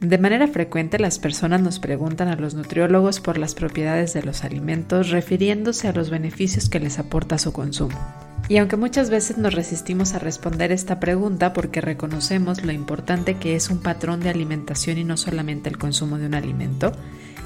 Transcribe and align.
De 0.00 0.16
manera 0.16 0.46
frecuente 0.46 1.00
las 1.00 1.18
personas 1.18 1.60
nos 1.60 1.80
preguntan 1.80 2.28
a 2.28 2.36
los 2.36 2.54
nutriólogos 2.54 3.18
por 3.18 3.36
las 3.36 3.56
propiedades 3.56 4.14
de 4.14 4.22
los 4.22 4.44
alimentos 4.44 5.10
refiriéndose 5.10 5.88
a 5.88 5.92
los 5.92 6.08
beneficios 6.08 6.68
que 6.68 6.78
les 6.78 7.00
aporta 7.00 7.36
su 7.36 7.52
consumo. 7.52 7.98
Y 8.48 8.58
aunque 8.58 8.76
muchas 8.76 9.10
veces 9.10 9.38
nos 9.38 9.54
resistimos 9.54 10.14
a 10.14 10.20
responder 10.20 10.70
esta 10.70 11.00
pregunta 11.00 11.52
porque 11.52 11.80
reconocemos 11.80 12.64
lo 12.64 12.70
importante 12.70 13.34
que 13.34 13.56
es 13.56 13.70
un 13.70 13.80
patrón 13.80 14.20
de 14.20 14.30
alimentación 14.30 14.98
y 14.98 15.04
no 15.04 15.16
solamente 15.16 15.68
el 15.68 15.78
consumo 15.78 16.16
de 16.16 16.26
un 16.26 16.34
alimento, 16.34 16.92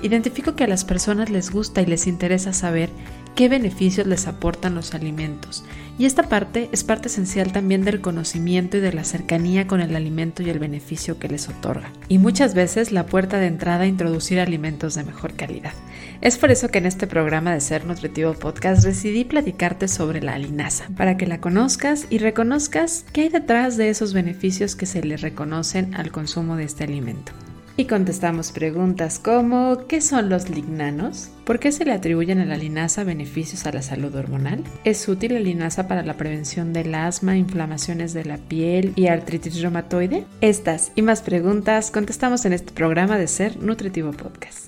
identifico 0.02 0.54
que 0.54 0.64
a 0.64 0.68
las 0.68 0.84
personas 0.84 1.30
les 1.30 1.50
gusta 1.50 1.80
y 1.80 1.86
les 1.86 2.06
interesa 2.06 2.52
saber 2.52 2.90
qué 3.34 3.48
beneficios 3.48 4.06
les 4.06 4.26
aportan 4.26 4.74
los 4.74 4.94
alimentos. 4.94 5.64
Y 5.98 6.06
esta 6.06 6.24
parte 6.24 6.68
es 6.72 6.84
parte 6.84 7.08
esencial 7.08 7.52
también 7.52 7.84
del 7.84 8.00
conocimiento 8.00 8.78
y 8.78 8.80
de 8.80 8.92
la 8.92 9.04
cercanía 9.04 9.66
con 9.66 9.80
el 9.80 9.94
alimento 9.94 10.42
y 10.42 10.50
el 10.50 10.58
beneficio 10.58 11.18
que 11.18 11.28
les 11.28 11.48
otorga. 11.48 11.92
Y 12.08 12.18
muchas 12.18 12.54
veces 12.54 12.92
la 12.92 13.06
puerta 13.06 13.38
de 13.38 13.46
entrada 13.46 13.84
a 13.84 13.86
introducir 13.86 14.40
alimentos 14.40 14.94
de 14.94 15.04
mejor 15.04 15.34
calidad. 15.34 15.74
Es 16.20 16.38
por 16.38 16.50
eso 16.50 16.68
que 16.68 16.78
en 16.78 16.86
este 16.86 17.06
programa 17.06 17.52
de 17.52 17.60
Ser 17.60 17.84
Nutritivo 17.84 18.32
Podcast 18.32 18.84
decidí 18.84 19.24
platicarte 19.24 19.86
sobre 19.86 20.22
la 20.22 20.38
linaza, 20.38 20.88
para 20.96 21.16
que 21.16 21.26
la 21.26 21.40
conozcas 21.40 22.06
y 22.10 22.18
reconozcas 22.18 23.04
qué 23.12 23.22
hay 23.22 23.28
detrás 23.28 23.76
de 23.76 23.90
esos 23.90 24.12
beneficios 24.12 24.76
que 24.76 24.86
se 24.86 25.02
le 25.02 25.16
reconocen 25.16 25.94
al 25.94 26.10
consumo 26.10 26.56
de 26.56 26.64
este 26.64 26.84
alimento. 26.84 27.32
Y 27.76 27.86
contestamos 27.86 28.52
preguntas 28.52 29.18
como 29.18 29.86
¿qué 29.88 30.02
son 30.02 30.28
los 30.28 30.50
lignanos? 30.50 31.30
¿Por 31.46 31.58
qué 31.58 31.72
se 31.72 31.86
le 31.86 31.92
atribuyen 31.92 32.38
a 32.38 32.44
la 32.44 32.58
linaza 32.58 33.02
beneficios 33.02 33.66
a 33.66 33.72
la 33.72 33.80
salud 33.80 34.14
hormonal? 34.14 34.62
¿Es 34.84 35.08
útil 35.08 35.32
la 35.34 35.40
linaza 35.40 35.88
para 35.88 36.02
la 36.02 36.18
prevención 36.18 36.74
del 36.74 36.94
asma, 36.94 37.38
inflamaciones 37.38 38.12
de 38.12 38.26
la 38.26 38.36
piel 38.36 38.92
y 38.94 39.06
artritis 39.06 39.62
reumatoide? 39.62 40.26
Estas 40.42 40.92
y 40.96 41.02
más 41.02 41.22
preguntas 41.22 41.90
contestamos 41.90 42.44
en 42.44 42.52
este 42.52 42.72
programa 42.72 43.16
de 43.16 43.26
Ser 43.26 43.56
Nutritivo 43.62 44.12
Podcast. 44.12 44.66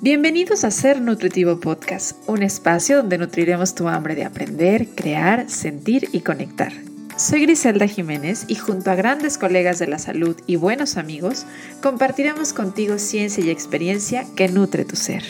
Bienvenidos 0.00 0.62
a 0.62 0.70
Ser 0.70 1.00
Nutritivo 1.00 1.58
Podcast, 1.58 2.16
un 2.28 2.44
espacio 2.44 2.98
donde 2.98 3.18
nutriremos 3.18 3.74
tu 3.74 3.88
hambre 3.88 4.14
de 4.14 4.24
aprender, 4.24 4.86
crear, 4.94 5.50
sentir 5.50 6.08
y 6.12 6.20
conectar 6.20 6.72
soy 7.18 7.40
Griselda 7.40 7.88
Jiménez 7.88 8.44
y 8.46 8.54
junto 8.54 8.92
a 8.92 8.94
grandes 8.94 9.38
colegas 9.38 9.80
de 9.80 9.88
la 9.88 9.98
salud 9.98 10.40
y 10.46 10.54
buenos 10.54 10.96
amigos, 10.96 11.46
compartiremos 11.82 12.52
contigo 12.52 12.98
ciencia 12.98 13.44
y 13.44 13.50
experiencia 13.50 14.24
que 14.36 14.46
nutre 14.46 14.84
tu 14.84 14.94
ser. 14.94 15.24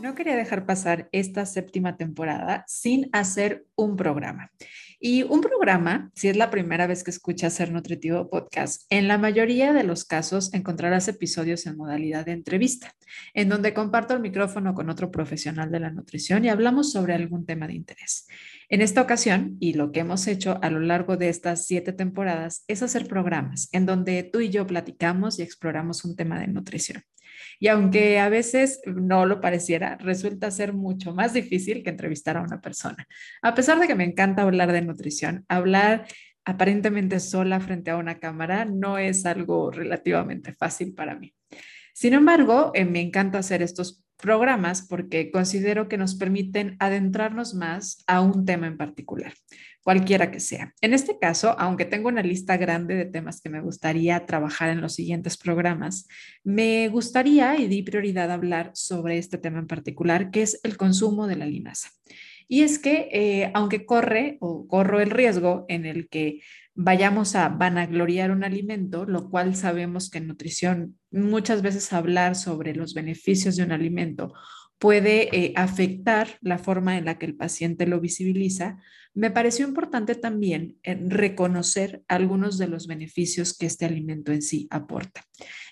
No 0.00 0.14
quería 0.14 0.36
dejar 0.36 0.64
pasar 0.64 1.10
esta 1.12 1.44
séptima 1.44 1.98
temporada 1.98 2.64
sin 2.66 3.10
hacer 3.12 3.66
un 3.76 3.96
programa. 3.96 4.50
Y 5.02 5.22
un 5.22 5.40
programa, 5.40 6.10
si 6.14 6.28
es 6.28 6.36
la 6.36 6.50
primera 6.50 6.86
vez 6.86 7.02
que 7.02 7.10
escuchas 7.10 7.54
Ser 7.54 7.72
Nutritivo 7.72 8.28
Podcast, 8.28 8.82
en 8.90 9.08
la 9.08 9.16
mayoría 9.16 9.72
de 9.72 9.82
los 9.82 10.04
casos 10.04 10.52
encontrarás 10.52 11.08
episodios 11.08 11.64
en 11.64 11.78
modalidad 11.78 12.26
de 12.26 12.32
entrevista, 12.32 12.94
en 13.32 13.48
donde 13.48 13.72
comparto 13.72 14.12
el 14.12 14.20
micrófono 14.20 14.74
con 14.74 14.90
otro 14.90 15.10
profesional 15.10 15.70
de 15.70 15.80
la 15.80 15.90
nutrición 15.90 16.44
y 16.44 16.50
hablamos 16.50 16.92
sobre 16.92 17.14
algún 17.14 17.46
tema 17.46 17.66
de 17.66 17.76
interés. 17.76 18.26
En 18.68 18.82
esta 18.82 19.00
ocasión, 19.00 19.56
y 19.58 19.72
lo 19.72 19.90
que 19.90 20.00
hemos 20.00 20.26
hecho 20.26 20.58
a 20.60 20.68
lo 20.68 20.80
largo 20.80 21.16
de 21.16 21.30
estas 21.30 21.64
siete 21.64 21.94
temporadas, 21.94 22.64
es 22.68 22.82
hacer 22.82 23.08
programas 23.08 23.70
en 23.72 23.86
donde 23.86 24.22
tú 24.22 24.40
y 24.40 24.50
yo 24.50 24.66
platicamos 24.66 25.38
y 25.38 25.42
exploramos 25.42 26.04
un 26.04 26.14
tema 26.14 26.38
de 26.38 26.48
nutrición. 26.48 27.02
Y 27.60 27.68
aunque 27.68 28.18
a 28.18 28.30
veces 28.30 28.80
no 28.86 29.26
lo 29.26 29.40
pareciera, 29.40 29.96
resulta 29.98 30.50
ser 30.50 30.72
mucho 30.72 31.14
más 31.14 31.34
difícil 31.34 31.84
que 31.84 31.90
entrevistar 31.90 32.38
a 32.38 32.42
una 32.42 32.60
persona. 32.60 33.06
A 33.42 33.54
pesar 33.54 33.78
de 33.78 33.86
que 33.86 33.94
me 33.94 34.04
encanta 34.04 34.42
hablar 34.42 34.72
de 34.72 34.80
nutrición, 34.80 35.44
hablar 35.46 36.06
aparentemente 36.46 37.20
sola 37.20 37.60
frente 37.60 37.90
a 37.90 37.98
una 37.98 38.18
cámara 38.18 38.64
no 38.64 38.96
es 38.96 39.26
algo 39.26 39.70
relativamente 39.70 40.54
fácil 40.54 40.94
para 40.94 41.14
mí. 41.14 41.34
Sin 41.92 42.14
embargo, 42.14 42.72
eh, 42.74 42.86
me 42.86 43.02
encanta 43.02 43.38
hacer 43.38 43.60
estos 43.60 44.02
programas 44.16 44.86
porque 44.88 45.30
considero 45.30 45.86
que 45.86 45.98
nos 45.98 46.14
permiten 46.14 46.76
adentrarnos 46.78 47.54
más 47.54 48.02
a 48.06 48.22
un 48.22 48.46
tema 48.46 48.66
en 48.66 48.78
particular 48.78 49.34
cualquiera 49.82 50.30
que 50.30 50.40
sea. 50.40 50.74
En 50.80 50.94
este 50.94 51.18
caso, 51.18 51.58
aunque 51.58 51.84
tengo 51.84 52.08
una 52.08 52.22
lista 52.22 52.56
grande 52.56 52.94
de 52.94 53.06
temas 53.06 53.40
que 53.40 53.48
me 53.48 53.60
gustaría 53.60 54.26
trabajar 54.26 54.70
en 54.70 54.80
los 54.80 54.94
siguientes 54.94 55.36
programas, 55.36 56.06
me 56.44 56.88
gustaría 56.88 57.56
y 57.56 57.66
di 57.66 57.82
prioridad 57.82 58.30
a 58.30 58.34
hablar 58.34 58.70
sobre 58.74 59.18
este 59.18 59.38
tema 59.38 59.58
en 59.58 59.66
particular, 59.66 60.30
que 60.30 60.42
es 60.42 60.60
el 60.62 60.76
consumo 60.76 61.26
de 61.26 61.36
la 61.36 61.46
linaza. 61.46 61.90
Y 62.48 62.62
es 62.62 62.80
que, 62.80 63.08
eh, 63.12 63.50
aunque 63.54 63.86
corre 63.86 64.36
o 64.40 64.66
corro 64.66 65.00
el 65.00 65.10
riesgo 65.10 65.64
en 65.68 65.86
el 65.86 66.08
que 66.08 66.40
vayamos 66.74 67.36
a 67.36 67.48
vanagloriar 67.48 68.30
un 68.30 68.42
alimento, 68.42 69.04
lo 69.04 69.30
cual 69.30 69.54
sabemos 69.54 70.10
que 70.10 70.18
en 70.18 70.26
nutrición 70.26 70.98
muchas 71.10 71.62
veces 71.62 71.92
hablar 71.92 72.34
sobre 72.34 72.74
los 72.74 72.94
beneficios 72.94 73.56
de 73.56 73.64
un 73.64 73.72
alimento 73.72 74.32
puede 74.80 75.28
eh, 75.36 75.52
afectar 75.56 76.38
la 76.40 76.56
forma 76.56 76.96
en 76.96 77.04
la 77.04 77.18
que 77.18 77.26
el 77.26 77.36
paciente 77.36 77.86
lo 77.86 78.00
visibiliza, 78.00 78.78
me 79.12 79.30
pareció 79.30 79.68
importante 79.68 80.14
también 80.14 80.78
eh, 80.84 80.98
reconocer 81.06 82.02
algunos 82.08 82.56
de 82.56 82.66
los 82.66 82.86
beneficios 82.86 83.56
que 83.56 83.66
este 83.66 83.84
alimento 83.84 84.32
en 84.32 84.40
sí 84.40 84.68
aporta. 84.70 85.22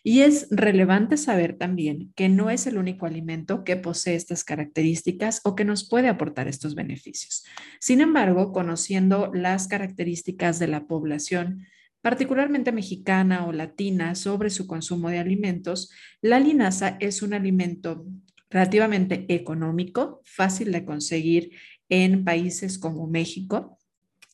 Y 0.04 0.20
es 0.20 0.46
relevante 0.50 1.16
saber 1.16 1.56
también 1.56 2.12
que 2.16 2.28
no 2.28 2.50
es 2.50 2.66
el 2.66 2.76
único 2.76 3.06
alimento 3.06 3.64
que 3.64 3.76
posee 3.76 4.14
estas 4.14 4.44
características 4.44 5.40
o 5.42 5.56
que 5.56 5.64
nos 5.64 5.88
puede 5.88 6.08
aportar 6.08 6.46
estos 6.46 6.74
beneficios. 6.74 7.44
Sin 7.80 8.02
embargo, 8.02 8.52
conociendo 8.52 9.30
las 9.32 9.68
características 9.68 10.58
de 10.58 10.68
la 10.68 10.86
población, 10.86 11.64
particularmente 12.02 12.72
mexicana 12.72 13.46
o 13.46 13.52
latina, 13.52 14.14
sobre 14.14 14.50
su 14.50 14.66
consumo 14.66 15.08
de 15.08 15.18
alimentos, 15.18 15.90
la 16.20 16.38
linaza 16.40 16.98
es 17.00 17.22
un 17.22 17.32
alimento 17.32 18.04
relativamente 18.50 19.26
económico, 19.28 20.22
fácil 20.24 20.72
de 20.72 20.84
conseguir 20.84 21.50
en 21.88 22.24
países 22.24 22.78
como 22.78 23.06
México 23.06 23.78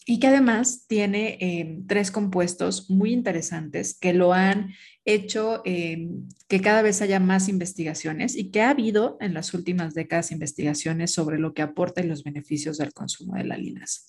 y 0.07 0.19
que 0.19 0.27
además 0.27 0.85
tiene 0.87 1.39
eh, 1.41 1.79
tres 1.87 2.11
compuestos 2.11 2.91
muy 2.91 3.13
interesantes 3.13 3.97
que 3.99 4.13
lo 4.13 4.35
han 4.35 4.75
hecho 5.05 5.63
eh, 5.65 6.09
que 6.47 6.61
cada 6.61 6.83
vez 6.83 7.01
haya 7.01 7.21
más 7.21 7.49
investigaciones 7.49 8.37
y 8.37 8.51
que 8.51 8.61
ha 8.61 8.71
habido 8.71 9.17
en 9.21 9.33
las 9.33 9.55
últimas 9.55 9.95
décadas 9.95 10.31
investigaciones 10.31 11.13
sobre 11.13 11.39
lo 11.39 11.55
que 11.55 11.63
aporta 11.63 12.03
y 12.03 12.07
los 12.07 12.23
beneficios 12.23 12.79
del 12.79 12.93
consumo 12.93 13.35
de 13.35 13.45
la 13.45 13.57
linaza. 13.57 14.03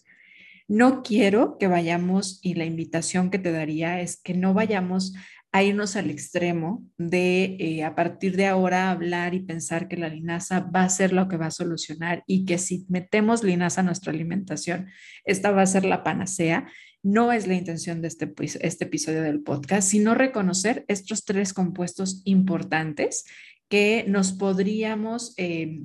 No 0.68 1.04
quiero 1.04 1.58
que 1.60 1.68
vayamos, 1.68 2.40
y 2.42 2.56
la 2.56 2.66
invitación 2.66 3.30
que 3.30 3.38
te 3.38 3.52
daría 3.52 4.02
es 4.02 4.20
que 4.20 4.34
no 4.34 4.56
vayamos 4.56 5.14
a 5.56 5.64
irnos 5.64 5.96
al 5.96 6.10
extremo 6.10 6.84
de 6.98 7.56
eh, 7.62 7.86
a 7.86 7.96
partir 7.96 8.36
de 8.36 8.46
ahora 8.46 8.92
hablar 8.92 9.34
y 9.34 9.40
pensar 9.40 9.88
que 9.88 9.96
la 9.96 10.10
linaza 10.10 10.60
va 10.60 10.84
a 10.84 10.90
ser 10.90 11.14
lo 11.14 11.30
que 11.30 11.38
va 11.38 11.46
a 11.46 11.52
solucionar 11.52 12.26
y 12.28 12.44
que 12.44 12.58
si 12.58 12.86
metemos 12.90 13.42
linaza 13.42 13.80
a 13.80 13.86
nuestra 13.86 14.12
alimentación, 14.12 14.88
esta 15.24 15.52
va 15.52 15.62
a 15.62 15.66
ser 15.66 15.86
la 15.86 16.04
panacea. 16.04 16.68
No 17.04 17.32
es 17.32 17.48
la 17.48 17.54
intención 17.54 18.02
de 18.02 18.10
este, 18.10 18.34
este 18.60 18.84
episodio 18.84 19.22
del 19.22 19.44
podcast, 19.44 19.88
sino 19.88 20.14
reconocer 20.14 20.84
estos 20.90 21.24
tres 21.24 21.54
compuestos 21.54 22.22
importantes 22.26 23.24
que 23.70 24.04
nos 24.10 24.34
podríamos 24.34 25.36
eh, 25.38 25.84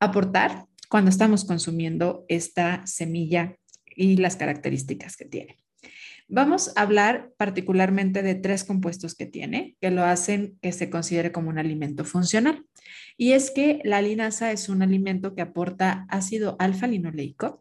aportar 0.00 0.64
cuando 0.88 1.10
estamos 1.10 1.44
consumiendo 1.44 2.24
esta 2.28 2.86
semilla 2.86 3.58
y 3.94 4.16
las 4.16 4.36
características 4.36 5.18
que 5.18 5.26
tiene. 5.26 5.61
Vamos 6.28 6.72
a 6.76 6.82
hablar 6.82 7.30
particularmente 7.36 8.22
de 8.22 8.34
tres 8.34 8.64
compuestos 8.64 9.14
que 9.14 9.26
tiene, 9.26 9.76
que 9.80 9.90
lo 9.90 10.04
hacen 10.04 10.58
que 10.62 10.72
se 10.72 10.90
considere 10.90 11.32
como 11.32 11.50
un 11.50 11.58
alimento 11.58 12.04
funcional. 12.04 12.64
Y 13.16 13.32
es 13.32 13.50
que 13.50 13.80
la 13.84 14.02
linaza 14.02 14.52
es 14.52 14.68
un 14.68 14.82
alimento 14.82 15.34
que 15.34 15.42
aporta 15.42 16.06
ácido 16.08 16.56
alfa-linoleico, 16.58 17.60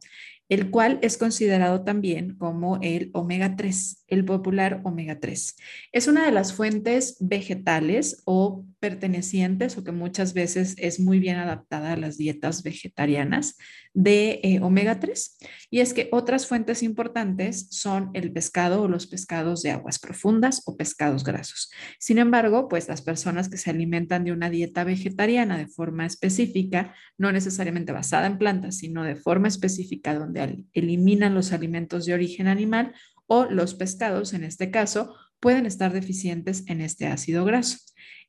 el 0.49 0.69
cual 0.69 0.99
es 1.01 1.17
considerado 1.17 1.83
también 1.83 2.35
como 2.35 2.77
el 2.81 3.09
omega 3.13 3.55
3, 3.55 4.03
el 4.07 4.25
popular 4.25 4.81
omega 4.83 5.19
3. 5.19 5.55
Es 5.93 6.07
una 6.07 6.25
de 6.25 6.31
las 6.33 6.53
fuentes 6.53 7.15
vegetales 7.21 8.21
o 8.25 8.65
pertenecientes 8.81 9.77
o 9.77 9.83
que 9.83 9.91
muchas 9.91 10.33
veces 10.33 10.75
es 10.77 10.99
muy 10.99 11.19
bien 11.19 11.37
adaptada 11.37 11.93
a 11.93 11.97
las 11.97 12.17
dietas 12.17 12.63
vegetarianas 12.63 13.57
de 13.93 14.41
eh, 14.43 14.59
omega 14.61 14.99
3. 14.99 15.37
Y 15.69 15.79
es 15.79 15.93
que 15.93 16.09
otras 16.11 16.47
fuentes 16.47 16.81
importantes 16.81 17.67
son 17.69 18.09
el 18.13 18.33
pescado 18.33 18.81
o 18.81 18.87
los 18.87 19.05
pescados 19.05 19.61
de 19.61 19.71
aguas 19.71 19.99
profundas 19.99 20.63
o 20.65 20.75
pescados 20.75 21.23
grasos. 21.23 21.71
Sin 21.99 22.17
embargo, 22.17 22.67
pues 22.67 22.89
las 22.89 23.03
personas 23.03 23.47
que 23.47 23.57
se 23.57 23.69
alimentan 23.69 24.23
de 24.23 24.31
una 24.31 24.49
dieta 24.49 24.83
vegetariana 24.83 25.57
de 25.57 25.67
forma 25.67 26.05
específica, 26.05 26.95
no 27.17 27.31
necesariamente 27.31 27.91
basada 27.91 28.25
en 28.25 28.39
plantas, 28.39 28.77
sino 28.77 29.03
de 29.03 29.15
forma 29.15 29.47
específica 29.47 30.15
donde 30.15 30.65
eliminan 30.73 31.35
los 31.35 31.53
alimentos 31.53 32.05
de 32.05 32.15
origen 32.15 32.47
animal 32.47 32.93
o 33.27 33.45
los 33.45 33.75
pescados, 33.75 34.33
en 34.33 34.43
este 34.43 34.71
caso, 34.71 35.15
pueden 35.41 35.65
estar 35.65 35.91
deficientes 35.91 36.63
en 36.67 36.79
este 36.79 37.07
ácido 37.07 37.43
graso. 37.43 37.79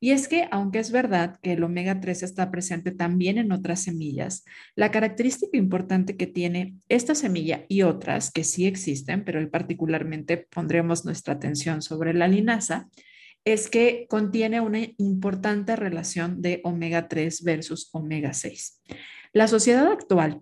Y 0.01 0.11
es 0.11 0.27
que, 0.27 0.49
aunque 0.51 0.81
es 0.81 0.91
verdad 0.91 1.39
que 1.43 1.53
el 1.53 1.63
omega 1.63 2.01
3 2.01 2.25
está 2.25 2.51
presente 2.51 2.91
también 2.91 3.39
en 3.39 3.53
otras 3.53 3.83
semillas, 3.83 4.45
la 4.75 4.91
característica 4.91 5.57
importante 5.57 6.17
que 6.17 6.27
tiene 6.27 6.75
esta 6.89 7.15
semilla 7.15 7.65
y 7.69 7.83
otras 7.83 8.33
que 8.33 8.43
sí 8.43 8.67
existen, 8.67 9.25
pero 9.25 9.49
particularmente 9.49 10.39
pondremos 10.39 11.05
nuestra 11.05 11.35
atención 11.35 11.83
sobre 11.83 12.15
la 12.15 12.27
linaza, 12.27 12.89
es 13.45 13.69
que 13.69 14.07
contiene 14.09 14.61
una 14.61 14.81
importante 14.99 15.77
relación 15.77 16.43
de 16.43 16.61
omega 16.65 17.09
3 17.09 17.43
versus 17.45 17.91
omega 17.93 18.33
6. 18.33 18.83
La 19.33 19.47
sociedad 19.47 19.87
actual 19.87 20.41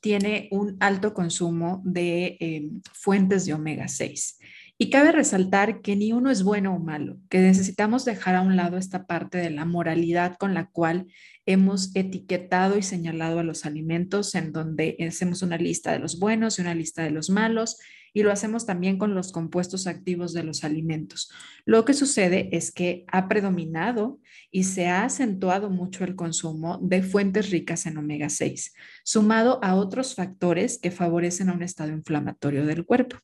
tiene 0.00 0.48
un 0.50 0.76
alto 0.80 1.12
consumo 1.12 1.82
de 1.84 2.36
eh, 2.40 2.70
fuentes 2.94 3.44
de 3.44 3.54
omega 3.54 3.88
6 3.88 4.38
y 4.80 4.90
cabe 4.90 5.10
resaltar 5.10 5.80
que 5.82 5.96
ni 5.96 6.12
uno 6.12 6.30
es 6.30 6.44
bueno 6.44 6.74
o 6.74 6.78
malo, 6.78 7.18
que 7.28 7.40
necesitamos 7.40 8.04
dejar 8.04 8.36
a 8.36 8.42
un 8.42 8.54
lado 8.54 8.76
esta 8.76 9.06
parte 9.06 9.38
de 9.38 9.50
la 9.50 9.64
moralidad 9.64 10.36
con 10.36 10.54
la 10.54 10.70
cual 10.70 11.06
hemos 11.46 11.94
etiquetado 11.96 12.78
y 12.78 12.82
señalado 12.82 13.40
a 13.40 13.42
los 13.42 13.66
alimentos, 13.66 14.36
en 14.36 14.52
donde 14.52 14.96
hacemos 15.06 15.42
una 15.42 15.56
lista 15.56 15.90
de 15.90 15.98
los 15.98 16.20
buenos 16.20 16.58
y 16.58 16.62
una 16.62 16.74
lista 16.74 17.02
de 17.02 17.10
los 17.10 17.28
malos, 17.28 17.78
y 18.12 18.22
lo 18.22 18.32
hacemos 18.32 18.66
también 18.66 18.98
con 18.98 19.14
los 19.14 19.32
compuestos 19.32 19.86
activos 19.86 20.32
de 20.32 20.44
los 20.44 20.64
alimentos. 20.64 21.30
Lo 21.64 21.84
que 21.84 21.94
sucede 21.94 22.48
es 22.52 22.72
que 22.72 23.04
ha 23.08 23.28
predominado 23.28 24.18
y 24.50 24.64
se 24.64 24.88
ha 24.88 25.04
acentuado 25.04 25.70
mucho 25.70 26.04
el 26.04 26.16
consumo 26.16 26.78
de 26.82 27.02
fuentes 27.02 27.50
ricas 27.50 27.86
en 27.86 27.98
omega 27.98 28.28
6, 28.28 28.74
sumado 29.04 29.58
a 29.62 29.74
otros 29.74 30.14
factores 30.14 30.78
que 30.78 30.90
favorecen 30.90 31.50
a 31.50 31.52
un 31.52 31.62
estado 31.62 31.92
inflamatorio 31.92 32.64
del 32.64 32.84
cuerpo. 32.84 33.16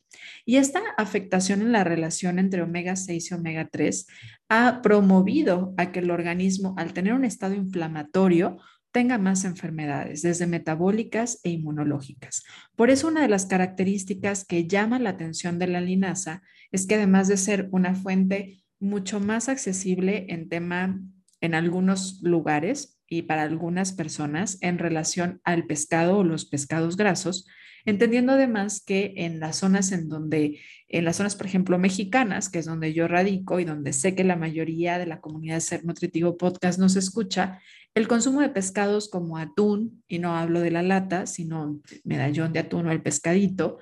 Y 0.45 0.57
esta 0.57 0.81
afectación 0.97 1.63
en 1.63 1.73
la 1.73 1.85
relación 1.85 2.39
entre 2.39 2.63
omega 2.63 2.97
6 2.97 3.31
y 3.31 3.35
omega 3.35 3.69
3 3.71 4.07
ha 4.49 4.83
promovido 4.83 5.75
a 5.77 5.91
que 5.91 6.01
el 6.01 6.11
organismo, 6.11 6.75
al 6.77 6.93
tener 6.93 7.15
un 7.15 7.25
estado 7.25 7.55
inflamatorio, 7.55 8.59
tenga 8.95 9.19
más 9.19 9.45
enfermedades, 9.45 10.23
desde 10.23 10.47
metabólicas 10.47 11.41
e 11.43 11.51
inmunológicas. 11.51 12.45
Por 12.77 12.91
eso 12.91 13.09
una 13.09 13.23
de 13.23 13.29
las 13.29 13.45
características 13.45 14.45
que 14.45 14.69
llama 14.69 15.01
la 15.01 15.11
atención 15.11 15.59
de 15.59 15.67
la 15.67 15.81
linaza 15.81 16.43
es 16.71 16.87
que 16.87 16.95
además 16.95 17.27
de 17.27 17.37
ser 17.37 17.69
una 17.73 17.97
fuente 17.97 18.63
mucho 18.79 19.19
más 19.19 19.49
accesible 19.49 20.27
en 20.29 20.49
tema 20.49 21.01
en 21.41 21.55
algunos 21.57 22.21
lugares 22.23 23.01
y 23.09 23.23
para 23.23 23.43
algunas 23.43 23.93
personas 23.93 24.59
en 24.61 24.79
relación 24.79 25.41
al 25.43 25.67
pescado 25.67 26.19
o 26.19 26.25
los 26.25 26.45
pescados 26.45 26.97
grasos, 26.97 27.49
entendiendo 27.85 28.33
además 28.33 28.81
que 28.81 29.13
en 29.17 29.41
las 29.41 29.57
zonas 29.57 29.91
en 29.91 30.09
donde, 30.09 30.61
en 30.89 31.05
las 31.05 31.17
zonas, 31.17 31.35
por 31.35 31.47
ejemplo, 31.47 31.79
mexicanas, 31.79 32.49
que 32.49 32.61
es 32.61 32.67
donde 32.67 32.95
yo 32.95 33.09
radico 33.09 33.59
y 33.59 33.65
donde 33.65 33.93
sé 33.93 34.15
que 34.15 34.25
la 34.25 34.37
mayoría 34.37 34.99
de 34.99 35.07
la 35.07 35.21
comunidad 35.21 35.57
de 35.57 35.61
Ser 35.63 35.85
Nutritivo 35.85 36.37
Podcast 36.37 36.79
nos 36.79 36.97
escucha, 36.97 37.61
el 37.95 38.09
consumo 38.09 38.41
de 38.41 38.49
pescados 38.49 39.09
como 39.09 39.39
atún, 39.39 40.03
y 40.09 40.19
no 40.19 40.37
hablo 40.37 40.61
de 40.61 40.71
la 40.71 40.83
lata, 40.83 41.27
sino 41.27 41.81
medallón 42.03 42.53
de 42.53 42.61
atún 42.61 42.87
o 42.87 42.93
el 42.93 43.03
pescadito, 43.03 43.79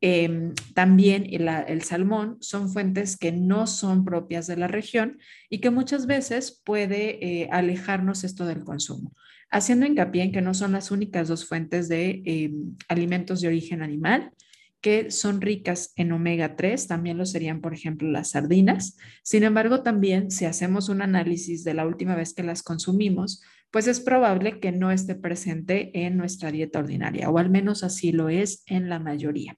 em, 0.00 0.54
también 0.74 1.26
el, 1.30 1.82
salmón 1.82 2.36
son 2.40 2.70
fuentes 2.70 3.16
que 3.16 3.32
no 3.32 3.66
son 3.66 4.04
propias 4.04 4.46
de 4.46 4.56
la 4.56 4.68
región 4.68 5.18
y 5.50 5.60
que 5.60 5.70
muchas 5.70 6.06
veces 6.06 6.62
puede 6.64 7.24
eh, 7.24 7.48
alejarnos 7.50 8.24
esto 8.24 8.46
del 8.46 8.62
consumo 8.62 9.14
haciendo 9.48 9.86
hincapié 9.86 10.24
en 10.24 10.32
que 10.32 10.42
no 10.42 10.54
son 10.54 10.72
las 10.72 10.90
únicas 10.90 11.28
dos 11.28 11.46
fuentes 11.46 11.88
de 11.88 12.22
em, 12.24 12.76
alimentos 12.88 13.40
de 13.40 13.48
origen 13.48 13.80
animal 13.80 14.32
que 14.80 15.10
son 15.10 15.40
ricas 15.40 15.92
en 15.96 16.12
omega 16.12 16.54
3, 16.54 16.86
también 16.86 17.18
lo 17.18 17.26
serían, 17.26 17.60
por 17.60 17.74
ejemplo, 17.74 18.08
las 18.08 18.30
sardinas. 18.30 18.96
Sin 19.24 19.42
embargo, 19.42 19.82
también 19.82 20.30
si 20.30 20.44
hacemos 20.44 20.88
un 20.88 21.02
análisis 21.02 21.64
de 21.64 21.74
la 21.74 21.86
última 21.86 22.14
vez 22.14 22.34
que 22.34 22.44
las 22.44 22.62
consumimos, 22.62 23.42
pues 23.70 23.86
es 23.86 24.00
probable 24.00 24.60
que 24.60 24.72
no 24.72 24.90
esté 24.90 25.14
presente 25.14 25.90
en 26.06 26.16
nuestra 26.16 26.50
dieta 26.50 26.78
ordinaria, 26.78 27.30
o 27.30 27.38
al 27.38 27.50
menos 27.50 27.82
así 27.82 28.12
lo 28.12 28.28
es 28.28 28.62
en 28.66 28.88
la 28.88 28.98
mayoría. 28.98 29.56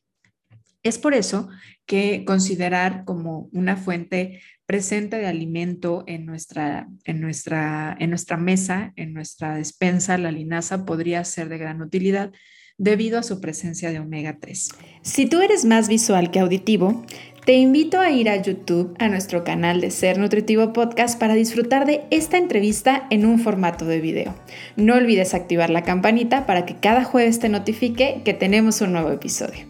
Es 0.82 0.98
por 0.98 1.14
eso 1.14 1.48
que 1.86 2.24
considerar 2.24 3.04
como 3.04 3.48
una 3.52 3.76
fuente 3.76 4.40
presente 4.64 5.16
de 5.16 5.26
alimento 5.26 6.04
en 6.06 6.24
nuestra, 6.24 6.88
en 7.04 7.20
nuestra, 7.20 7.96
en 7.98 8.10
nuestra 8.10 8.36
mesa, 8.36 8.92
en 8.96 9.12
nuestra 9.12 9.56
despensa, 9.56 10.18
la 10.18 10.30
linaza 10.30 10.84
podría 10.84 11.24
ser 11.24 11.48
de 11.48 11.58
gran 11.58 11.82
utilidad 11.82 12.32
debido 12.76 13.18
a 13.18 13.22
su 13.22 13.40
presencia 13.40 13.90
de 13.90 13.98
omega 13.98 14.38
3. 14.40 14.68
Si 15.02 15.26
tú 15.26 15.40
eres 15.40 15.64
más 15.64 15.88
visual 15.88 16.30
que 16.30 16.38
auditivo, 16.38 17.04
te 17.48 17.54
invito 17.54 17.98
a 17.98 18.10
ir 18.10 18.28
a 18.28 18.36
YouTube, 18.36 18.94
a 18.98 19.08
nuestro 19.08 19.42
canal 19.42 19.80
de 19.80 19.90
Ser 19.90 20.18
Nutritivo 20.18 20.74
Podcast, 20.74 21.18
para 21.18 21.32
disfrutar 21.32 21.86
de 21.86 22.02
esta 22.10 22.36
entrevista 22.36 23.06
en 23.08 23.24
un 23.24 23.38
formato 23.38 23.86
de 23.86 24.02
video. 24.02 24.34
No 24.76 24.96
olvides 24.96 25.32
activar 25.32 25.70
la 25.70 25.82
campanita 25.82 26.44
para 26.44 26.66
que 26.66 26.76
cada 26.76 27.04
jueves 27.04 27.38
te 27.38 27.48
notifique 27.48 28.20
que 28.22 28.34
tenemos 28.34 28.82
un 28.82 28.92
nuevo 28.92 29.10
episodio. 29.10 29.64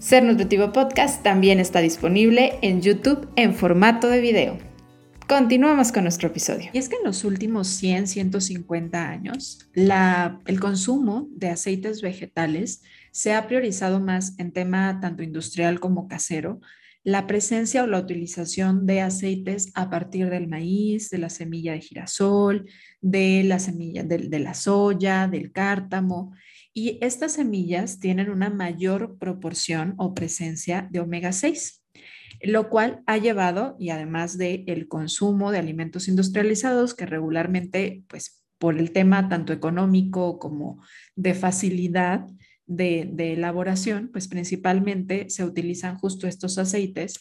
Ser 0.00 0.24
Nutritivo 0.24 0.72
Podcast 0.72 1.22
también 1.22 1.60
está 1.60 1.80
disponible 1.80 2.58
en 2.62 2.82
YouTube 2.82 3.28
en 3.36 3.54
formato 3.54 4.08
de 4.08 4.20
video. 4.20 4.58
Continuamos 5.28 5.92
con 5.92 6.02
nuestro 6.02 6.26
episodio. 6.26 6.70
Y 6.72 6.78
es 6.78 6.88
que 6.88 6.96
en 6.96 7.04
los 7.04 7.22
últimos 7.22 7.68
100, 7.68 8.08
150 8.08 9.08
años, 9.08 9.70
el 9.76 10.58
consumo 10.58 11.28
de 11.30 11.50
aceites 11.50 12.02
vegetales 12.02 12.82
se 13.12 13.34
ha 13.34 13.46
priorizado 13.46 14.00
más 14.00 14.36
en 14.40 14.50
tema 14.50 14.98
tanto 15.00 15.22
industrial 15.22 15.78
como 15.78 16.08
casero, 16.08 16.60
la 17.02 17.26
presencia 17.26 17.82
o 17.82 17.86
la 17.86 17.98
utilización 17.98 18.86
de 18.86 19.00
aceites 19.00 19.70
a 19.74 19.88
partir 19.88 20.28
del 20.28 20.48
maíz, 20.48 21.08
de 21.10 21.18
la 21.18 21.30
semilla 21.30 21.72
de 21.72 21.80
girasol, 21.80 22.68
de 23.00 23.42
la 23.44 23.58
semilla 23.58 24.02
de, 24.02 24.38
la 24.38 24.54
soya, 24.54 25.26
del 25.26 25.52
cártamo. 25.52 26.34
Y 26.74 26.98
estas 27.00 27.32
semillas 27.32 28.00
tienen 28.00 28.30
una 28.30 28.50
mayor 28.50 29.18
proporción 29.18 29.94
o 29.96 30.14
presencia 30.14 30.88
de 30.90 31.00
omega 31.00 31.32
6, 31.32 31.82
lo 32.42 32.68
cual 32.68 33.02
ha 33.06 33.16
llevado, 33.16 33.76
y 33.78 33.90
además 33.90 34.36
del 34.36 34.64
el 34.66 34.86
consumo 34.86 35.50
de 35.50 35.58
alimentos 35.58 36.06
industrializados 36.06 36.94
que 36.94 37.06
regularmente, 37.06 38.04
pues 38.08 38.42
por 38.58 38.78
el 38.78 38.92
tema 38.92 39.30
tanto 39.30 39.54
económico 39.54 40.38
como 40.38 40.82
de 41.16 41.32
facilidad 41.32 42.26
de, 42.70 43.08
de 43.12 43.32
elaboración, 43.34 44.10
pues 44.12 44.28
principalmente 44.28 45.28
se 45.28 45.44
utilizan 45.44 45.98
justo 45.98 46.26
estos 46.26 46.56
aceites 46.56 47.20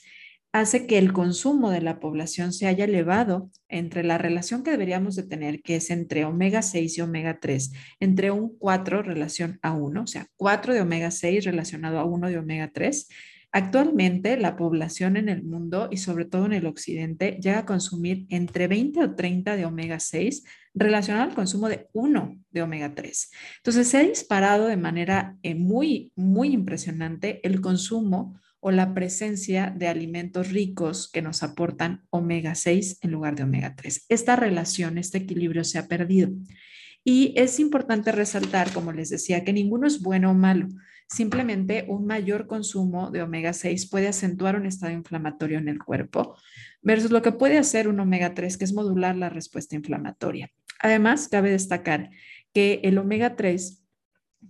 hace 0.52 0.88
que 0.88 0.98
el 0.98 1.14
consumo 1.14 1.70
de 1.70 1.82
la 1.82 2.00
población 2.00 2.54
se 2.54 2.68
haya 2.68 2.86
elevado 2.86 3.52
entre 3.68 4.04
la 4.04 4.18
relación 4.18 4.64
que 4.64 4.72
deberíamos 4.72 5.16
de 5.16 5.24
tener, 5.24 5.62
que 5.62 5.76
es 5.76 5.90
entre 5.92 6.26
omega 6.26 6.62
6 6.62 6.98
y 6.98 7.02
omega 7.02 7.40
3, 7.40 7.72
entre 8.00 8.32
un 8.32 8.58
4 8.58 9.04
relación 9.04 9.60
a 9.62 9.74
1, 9.74 10.02
o 10.02 10.08
sea, 10.08 10.28
4 10.38 10.74
de 10.74 10.82
omega 10.82 11.12
6 11.12 11.46
relacionado 11.46 12.00
a 12.00 12.06
1 12.06 12.30
de 12.30 12.38
omega 12.40 12.72
3. 12.74 13.08
Actualmente 13.52 14.38
la 14.38 14.56
población 14.56 15.18
en 15.18 15.28
el 15.28 15.44
mundo 15.44 15.88
y 15.92 15.98
sobre 15.98 16.26
todo 16.26 16.46
en 16.46 16.54
el 16.54 16.68
occidente 16.68 17.40
llega 17.42 17.60
a 17.60 17.66
consumir 17.66 18.28
entre 18.30 18.68
20 18.68 19.04
o 19.04 19.16
30 19.16 19.56
de 19.56 19.66
omega 19.66 20.00
6 20.00 20.44
relacionado 20.76 21.30
al 21.30 21.36
consumo 21.36 21.68
de 21.68 21.88
1 21.94 22.38
de 22.52 22.62
omega 22.62 22.94
3. 22.94 23.32
Entonces 23.58 23.88
se 23.88 23.98
ha 23.98 24.04
disparado 24.04 24.68
de 24.68 24.78
manera 24.78 25.36
eh, 25.42 25.56
muy, 25.56 26.12
muy 26.16 26.50
impresionante 26.50 27.40
el 27.42 27.60
consumo 27.60 28.40
o 28.60 28.70
la 28.70 28.94
presencia 28.94 29.74
de 29.76 29.88
alimentos 29.88 30.50
ricos 30.50 31.10
que 31.12 31.22
nos 31.24 31.42
aportan 31.42 32.04
omega 32.12 32.54
6 32.54 33.00
en 33.02 33.12
lugar 33.12 33.36
de 33.36 33.44
omega 33.44 33.76
3. 33.76 34.06
Esta 34.10 34.36
relación, 34.36 34.98
este 34.98 35.18
equilibrio 35.18 35.64
se 35.64 35.80
ha 35.80 35.88
perdido. 35.88 36.30
Y 37.04 37.34
es 37.38 37.60
importante 37.60 38.12
resaltar, 38.12 38.72
como 38.74 38.92
les 38.92 39.10
decía, 39.10 39.44
que 39.44 39.54
ninguno 39.54 39.88
es 39.88 40.02
bueno 40.02 40.32
o 40.32 40.34
malo. 40.34 40.68
Simplemente 41.10 41.86
un 41.88 42.06
mayor 42.06 42.46
consumo 42.46 43.10
de 43.10 43.24
omega 43.24 43.52
6 43.52 43.90
puede 43.90 44.08
acentuar 44.08 44.56
un 44.56 44.68
estado 44.68 44.94
inflamatorio 44.94 45.58
en 45.58 45.68
el 45.68 45.80
cuerpo 45.80 46.36
versus 46.84 47.10
lo 47.10 47.24
que 47.24 47.32
puede 47.32 47.58
hacer 47.58 47.88
un 47.88 48.00
omega 48.00 48.36
3, 48.36 48.58
que 48.58 48.66
es 48.66 48.74
modular 48.74 49.16
la 49.16 49.30
respuesta 49.30 49.76
inflamatoria. 49.76 50.52
Además, 50.80 51.28
cabe 51.28 51.50
destacar 51.50 52.12
que 52.54 52.82
el 52.84 53.00
omega 53.00 53.36
3 53.36 53.84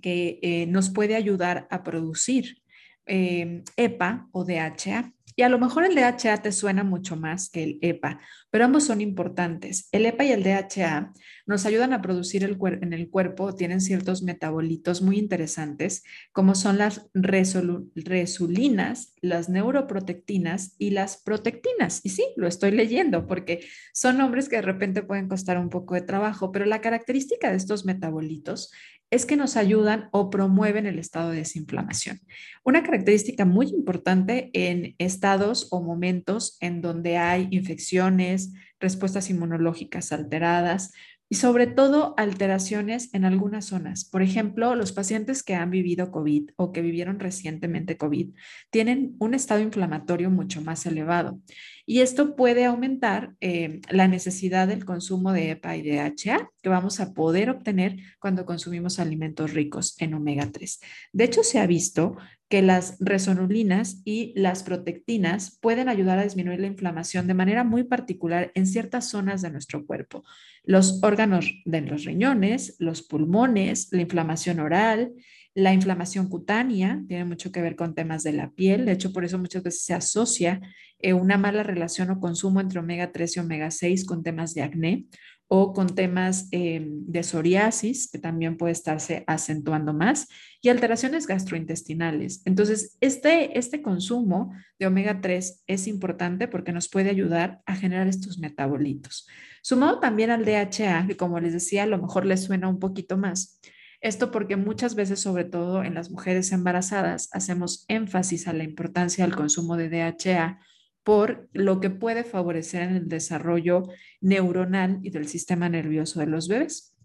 que 0.01 0.39
eh, 0.41 0.65
nos 0.67 0.89
puede 0.89 1.15
ayudar 1.15 1.67
a 1.71 1.83
producir 1.83 2.61
EPA 3.05 4.09
em, 4.09 4.27
o 4.31 4.43
DHA. 4.43 5.13
Y 5.39 5.41
a 5.41 5.47
lo 5.47 5.57
mejor 5.57 5.85
el 5.85 5.95
DHA 5.95 6.41
te 6.41 6.51
suena 6.51 6.83
mucho 6.83 7.15
más 7.15 7.49
que 7.49 7.63
el 7.63 7.79
EPA, 7.81 8.19
pero 8.51 8.65
ambos 8.65 8.83
son 8.83 8.99
importantes. 8.99 9.87
El 9.93 10.05
EPA 10.05 10.25
y 10.25 10.31
el 10.33 10.43
DHA 10.43 11.13
nos 11.45 11.65
ayudan 11.65 11.93
a 11.93 12.01
producir 12.01 12.43
el 12.43 12.57
en 12.81 12.91
el 12.91 13.09
cuerpo, 13.09 13.55
tienen 13.55 13.79
ciertos 13.79 14.21
metabolitos 14.21 15.01
muy 15.01 15.17
interesantes, 15.17 16.03
como 16.33 16.55
son 16.55 16.77
las 16.77 17.09
resulinas, 17.13 19.13
las 19.21 19.47
neuroprotectinas 19.47 20.75
y 20.77 20.89
las 20.89 21.23
protectinas. 21.23 22.01
Y 22.03 22.09
sí, 22.09 22.25
lo 22.35 22.45
estoy 22.45 22.71
leyendo 22.71 23.25
porque 23.25 23.65
son 23.93 24.17
nombres 24.17 24.49
que 24.49 24.57
de 24.57 24.63
repente 24.63 25.03
pueden 25.03 25.29
costar 25.29 25.57
un 25.57 25.69
poco 25.69 25.95
de 25.95 26.01
trabajo, 26.01 26.51
pero 26.51 26.65
la 26.65 26.81
característica 26.81 27.49
de 27.49 27.55
estos 27.55 27.85
metabolitos 27.85 28.73
es 29.11 29.25
que 29.25 29.35
nos 29.35 29.57
ayudan 29.57 30.09
o 30.11 30.29
promueven 30.29 30.85
el 30.85 30.99
estado 30.99 31.31
de 31.31 31.37
desinflamación. 31.37 32.19
Una 32.63 32.83
característica 32.83 33.45
muy 33.45 33.67
importante 33.67 34.51
en, 34.53 34.95
estados 34.99 35.67
o 35.71 35.81
momentos 35.81 36.57
en 36.61 36.81
donde 36.81 37.17
hay 37.17 37.47
infecciones, 37.51 38.53
respuestas 38.79 39.29
inmunológicas 39.29 40.11
alteradas, 40.11 40.93
y 41.29 41.35
sobre 41.35 41.67
todo 41.67 42.15
alteraciones 42.17 43.13
en 43.13 43.23
algunas 43.23 43.65
zonas. 43.65 44.03
Por 44.03 44.23
ejemplo, 44.23 44.75
los 44.75 44.91
pacientes 44.91 45.43
que 45.43 45.53
han 45.53 45.69
vivido 45.69 46.11
COVID 46.11 46.49
o 46.55 46.71
que 46.71 46.81
vivieron 46.81 47.19
recientemente 47.19 47.97
COVID 47.97 48.31
tienen 48.71 49.15
un 49.19 49.35
estado 49.35 49.61
inflamatorio 49.61 50.31
mucho 50.31 50.61
más 50.61 50.85
elevado 50.87 51.39
y 51.85 52.01
esto 52.01 52.35
puede 52.35 52.65
aumentar 52.65 53.33
eh, 53.41 53.81
la 53.89 54.07
necesidad 54.07 54.67
del 54.67 54.85
consumo 54.85 55.31
de 55.31 55.51
EPA 55.51 55.75
y 55.77 55.89
DHA 55.89 56.49
que 56.61 56.69
vamos 56.69 56.99
a 56.99 57.13
poder 57.13 57.49
obtener 57.49 57.97
cuando 58.19 58.45
consumimos 58.45 58.99
alimentos 58.99 59.53
ricos 59.53 59.95
en 59.99 60.13
omega 60.13 60.51
3. 60.51 60.79
De 61.13 61.23
hecho, 61.23 61.43
se 61.43 61.59
ha 61.59 61.67
visto 61.67 62.15
que 62.49 62.63
las 62.63 62.97
resonulinas 62.99 64.01
y 64.05 64.33
las 64.35 64.63
protectinas 64.63 65.57
pueden 65.61 65.87
ayudar 65.87 66.17
a 66.17 66.23
disminuir 66.23 66.59
la 66.59 66.67
inflamación 66.67 67.27
de 67.27 67.35
manera 67.35 67.63
muy 67.63 67.83
particular 67.83 68.51
en 68.55 68.65
ciertas 68.65 69.07
zonas 69.09 69.43
de 69.43 69.51
nuestro 69.51 69.85
cuerpo. 69.85 70.23
Los 70.63 70.99
órganos 71.03 71.53
de 71.65 71.81
los 71.81 72.05
riñones, 72.05 72.75
los 72.79 73.03
pulmones, 73.03 73.89
la 73.91 74.01
inflamación 74.01 74.59
oral, 74.59 75.13
la 75.53 75.73
inflamación 75.73 76.27
cutánea, 76.27 77.03
tiene 77.07 77.25
mucho 77.25 77.51
que 77.51 77.61
ver 77.61 77.75
con 77.75 77.93
temas 77.93 78.23
de 78.23 78.33
la 78.33 78.51
piel. 78.51 78.85
De 78.85 78.93
hecho, 78.93 79.13
por 79.13 79.25
eso 79.25 79.37
muchas 79.37 79.61
veces 79.61 79.83
se 79.83 79.93
asocia 79.93 80.59
eh, 80.99 81.13
una 81.13 81.37
mala 81.37 81.63
relación 81.63 82.09
o 82.09 82.19
consumo 82.19 82.61
entre 82.61 82.79
omega 82.79 83.11
3 83.11 83.37
y 83.37 83.39
omega 83.41 83.69
6 83.69 84.05
con 84.05 84.23
temas 84.23 84.53
de 84.53 84.63
acné 84.63 85.05
o 85.51 85.73
con 85.73 85.95
temas 85.95 86.47
eh, 86.51 86.85
de 86.87 87.23
psoriasis, 87.23 88.09
que 88.11 88.19
también 88.19 88.55
puede 88.55 88.71
estarse 88.71 89.23
acentuando 89.25 89.93
más, 89.93 90.27
y 90.61 90.69
alteraciones 90.69 91.25
gastrointestinales. 91.25 92.43
Entonces, 92.45 92.97
este, 93.01 93.57
este 93.57 93.81
consumo 93.81 94.53
de 94.77 94.85
omega 94.85 95.21
3 95.21 95.63
es 95.65 95.87
importante 95.87 96.47
porque 96.47 96.71
nos 96.71 96.87
puede 96.87 97.09
ayudar 97.09 97.61
a 97.65 97.75
generar 97.75 98.07
estos 98.07 98.37
metabolitos. 98.37 99.27
Sumado 99.63 99.99
también 99.99 100.29
al 100.29 100.45
DHA, 100.45 101.07
que 101.07 101.17
como 101.17 101.39
les 101.39 101.53
decía, 101.53 101.83
a 101.83 101.87
lo 101.87 101.97
mejor 101.97 102.27
les 102.27 102.43
suena 102.43 102.69
un 102.69 102.77
poquito 102.77 103.17
más. 103.17 103.59
Esto 104.01 104.29
porque 104.29 104.55
muchas 104.55 104.93
veces, 104.93 105.19
sobre 105.19 105.45
todo 105.45 105.83
en 105.83 105.95
las 105.95 106.11
mujeres 106.11 106.51
embarazadas, 106.51 107.27
hacemos 107.33 107.85
énfasis 107.87 108.47
a 108.47 108.53
la 108.53 108.63
importancia 108.63 109.25
del 109.25 109.35
consumo 109.35 109.77
de 109.77 109.89
DHA 109.89 110.59
por 111.03 111.49
lo 111.53 111.79
que 111.79 111.89
puede 111.89 112.23
favorecer 112.23 112.83
en 112.83 112.95
el 112.95 113.07
desarrollo 113.07 113.83
neuronal 114.21 114.99
y 115.01 115.09
del 115.09 115.27
sistema 115.27 115.69
nervioso 115.69 116.19
de 116.19 116.27
los 116.27 116.47
bebés. 116.47 116.95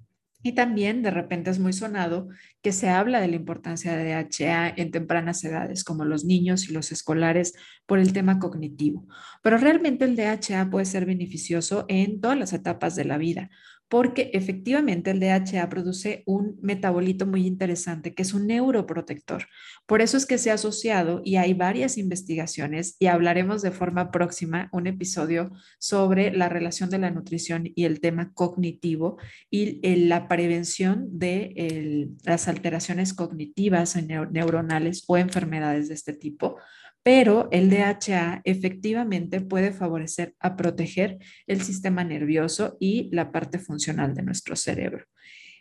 Y 0.47 0.53
también 0.53 1.03
de 1.03 1.11
repente 1.11 1.51
es 1.51 1.59
muy 1.59 1.73
sonado 1.73 2.29
que 2.61 2.71
se 2.71 2.91
habla 2.91 3.23
de 3.23 3.29
la 3.29 3.37
importancia 3.37 3.97
de 3.97 4.13
DHA 4.13 4.75
en 4.77 4.91
tempranas 4.91 5.43
edades, 5.43 5.85
como 5.85 6.05
los 6.05 6.27
niños 6.27 6.69
y 6.69 6.75
los 6.75 6.93
escolares, 6.93 7.55
por 7.87 7.99
el 7.99 8.13
tema 8.13 8.39
cognitivo. 8.39 9.07
Pero 9.43 9.57
realmente 9.57 10.05
el 10.05 10.17
DHA 10.17 10.69
puede 10.71 10.85
ser 10.85 11.07
beneficioso 11.07 11.87
en 11.89 12.21
todas 12.21 12.39
las 12.39 12.53
etapas 12.53 12.95
de 12.95 13.07
la 13.07 13.17
vida, 13.17 13.49
porque 13.95 14.31
efectivamente 14.33 15.13
el 15.13 15.21
DHA 15.21 15.69
produce 15.69 16.25
un 16.27 16.59
metabolito 16.61 17.29
muy 17.29 17.47
interesante 17.47 18.13
que 18.13 18.23
es 18.23 18.35
un 18.35 18.49
neuroprotector. 18.49 19.47
Por 19.87 20.03
eso 20.03 20.17
es 20.17 20.27
que 20.27 20.37
se 20.37 20.51
ha 20.51 20.55
asociado 20.55 21.23
y 21.25 21.37
hay 21.37 21.55
varias 21.55 21.97
investigaciones 21.97 22.97
y 22.99 23.07
hablaremos 23.07 23.63
de 23.63 23.71
forma 23.71 24.11
próxima 24.11 24.69
un 24.73 24.89
episodio 24.89 25.53
sobre 25.79 26.33
la 26.33 26.49
relación 26.49 26.91
de 26.91 26.99
la 26.99 27.13
nutrición 27.13 27.71
y 27.73 27.85
el 27.85 28.01
tema 28.01 28.33
cognitivo 28.35 29.17
y 29.49 29.81
la 30.07 30.27
prevención 30.27 31.07
de 31.17 32.11
las 32.25 32.49
alteraciones 32.49 33.15
cognitivas 33.15 33.95
neuronales 33.95 35.05
o 35.07 35.17
enfermedades 35.19 35.87
de 35.87 35.95
este 35.95 36.15
tipo 36.15 36.57
pero 37.05 37.49
el 37.53 37.71
DHA 37.71 38.41
efectivamente 38.43 39.41
puede 39.41 39.73
favorecer 39.73 40.35
a 40.41 40.57
proteger 40.57 41.19
el 41.47 41.63
sistema 41.63 42.03
nervioso 42.03 42.77
y 42.81 43.11
la 43.13 43.31
parte 43.31 43.61
funcional 43.61 44.15
de 44.15 44.23
nuestro 44.23 44.57
cerebro. 44.57 45.05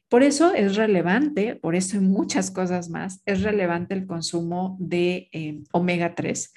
Por 0.10 0.24
eso 0.24 0.54
es 0.54 0.78
relevante, 0.78 1.56
por 1.56 1.76
eso 1.76 1.98
y 1.98 2.00
muchas 2.00 2.50
cosas 2.50 2.90
más, 2.90 3.22
es 3.26 3.42
relevante 3.42 3.94
el 3.94 4.08
consumo 4.08 4.78
de 4.80 5.28
eh, 5.34 5.62
omega 5.72 6.16
3 6.16 6.54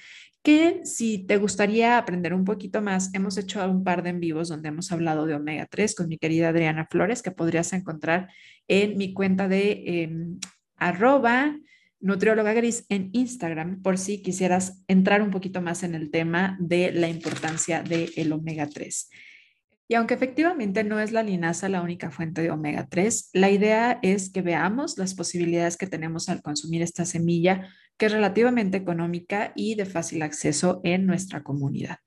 que 0.47 0.79
si 0.85 1.25
te 1.25 1.35
gustaría 1.35 1.97
aprender 1.97 2.33
un 2.33 2.45
poquito 2.45 2.81
más, 2.81 3.13
hemos 3.13 3.37
hecho 3.37 3.69
un 3.69 3.83
par 3.83 4.01
de 4.01 4.11
en 4.11 4.21
vivos 4.21 4.47
donde 4.47 4.69
hemos 4.69 4.93
hablado 4.93 5.25
de 5.25 5.33
omega 5.33 5.67
3 5.69 5.93
con 5.93 6.07
mi 6.07 6.17
querida 6.17 6.47
Adriana 6.47 6.87
Flores, 6.89 7.21
que 7.21 7.31
podrías 7.31 7.73
encontrar 7.73 8.29
en 8.69 8.97
mi 8.97 9.13
cuenta 9.13 9.49
de 9.49 9.83
em, 9.85 10.39
arroba 10.77 11.53
Nutrióloga 11.99 12.53
Gris 12.53 12.85
en 12.89 13.09
Instagram 13.13 13.81
por 13.81 13.97
si 13.97 14.21
quisieras 14.21 14.83
entrar 14.87 15.21
un 15.21 15.31
poquito 15.31 15.61
más 15.61 15.83
en 15.83 15.95
el 15.95 16.11
tema 16.11 16.57
de 16.59 16.91
la 16.91 17.07
importancia 17.07 17.81
del 17.81 18.31
omega 18.31 18.67
3. 18.67 19.09
Y 19.89 19.95
aunque 19.95 20.15
efectivamente 20.15 20.83
no 20.83 20.99
es 20.99 21.11
la 21.11 21.23
linaza 21.23 21.69
la 21.69 21.81
única 21.81 22.11
fuente 22.11 22.41
de 22.41 22.51
omega 22.51 22.87
3, 22.89 23.29
la 23.33 23.49
idea 23.49 23.99
es 24.01 24.29
que 24.29 24.41
veamos 24.41 24.97
las 24.97 25.15
posibilidades 25.15 25.77
que 25.77 25.87
tenemos 25.87 26.27
al 26.27 26.41
consumir 26.41 26.81
esta 26.81 27.05
semilla, 27.05 27.69
que 27.97 28.07
es 28.07 28.11
relativamente 28.11 28.77
económica 28.77 29.53
y 29.55 29.75
de 29.75 29.85
fácil 29.85 30.21
acceso 30.23 30.81
en 30.83 31.05
nuestra 31.05 31.41
comunidad. 31.41 31.99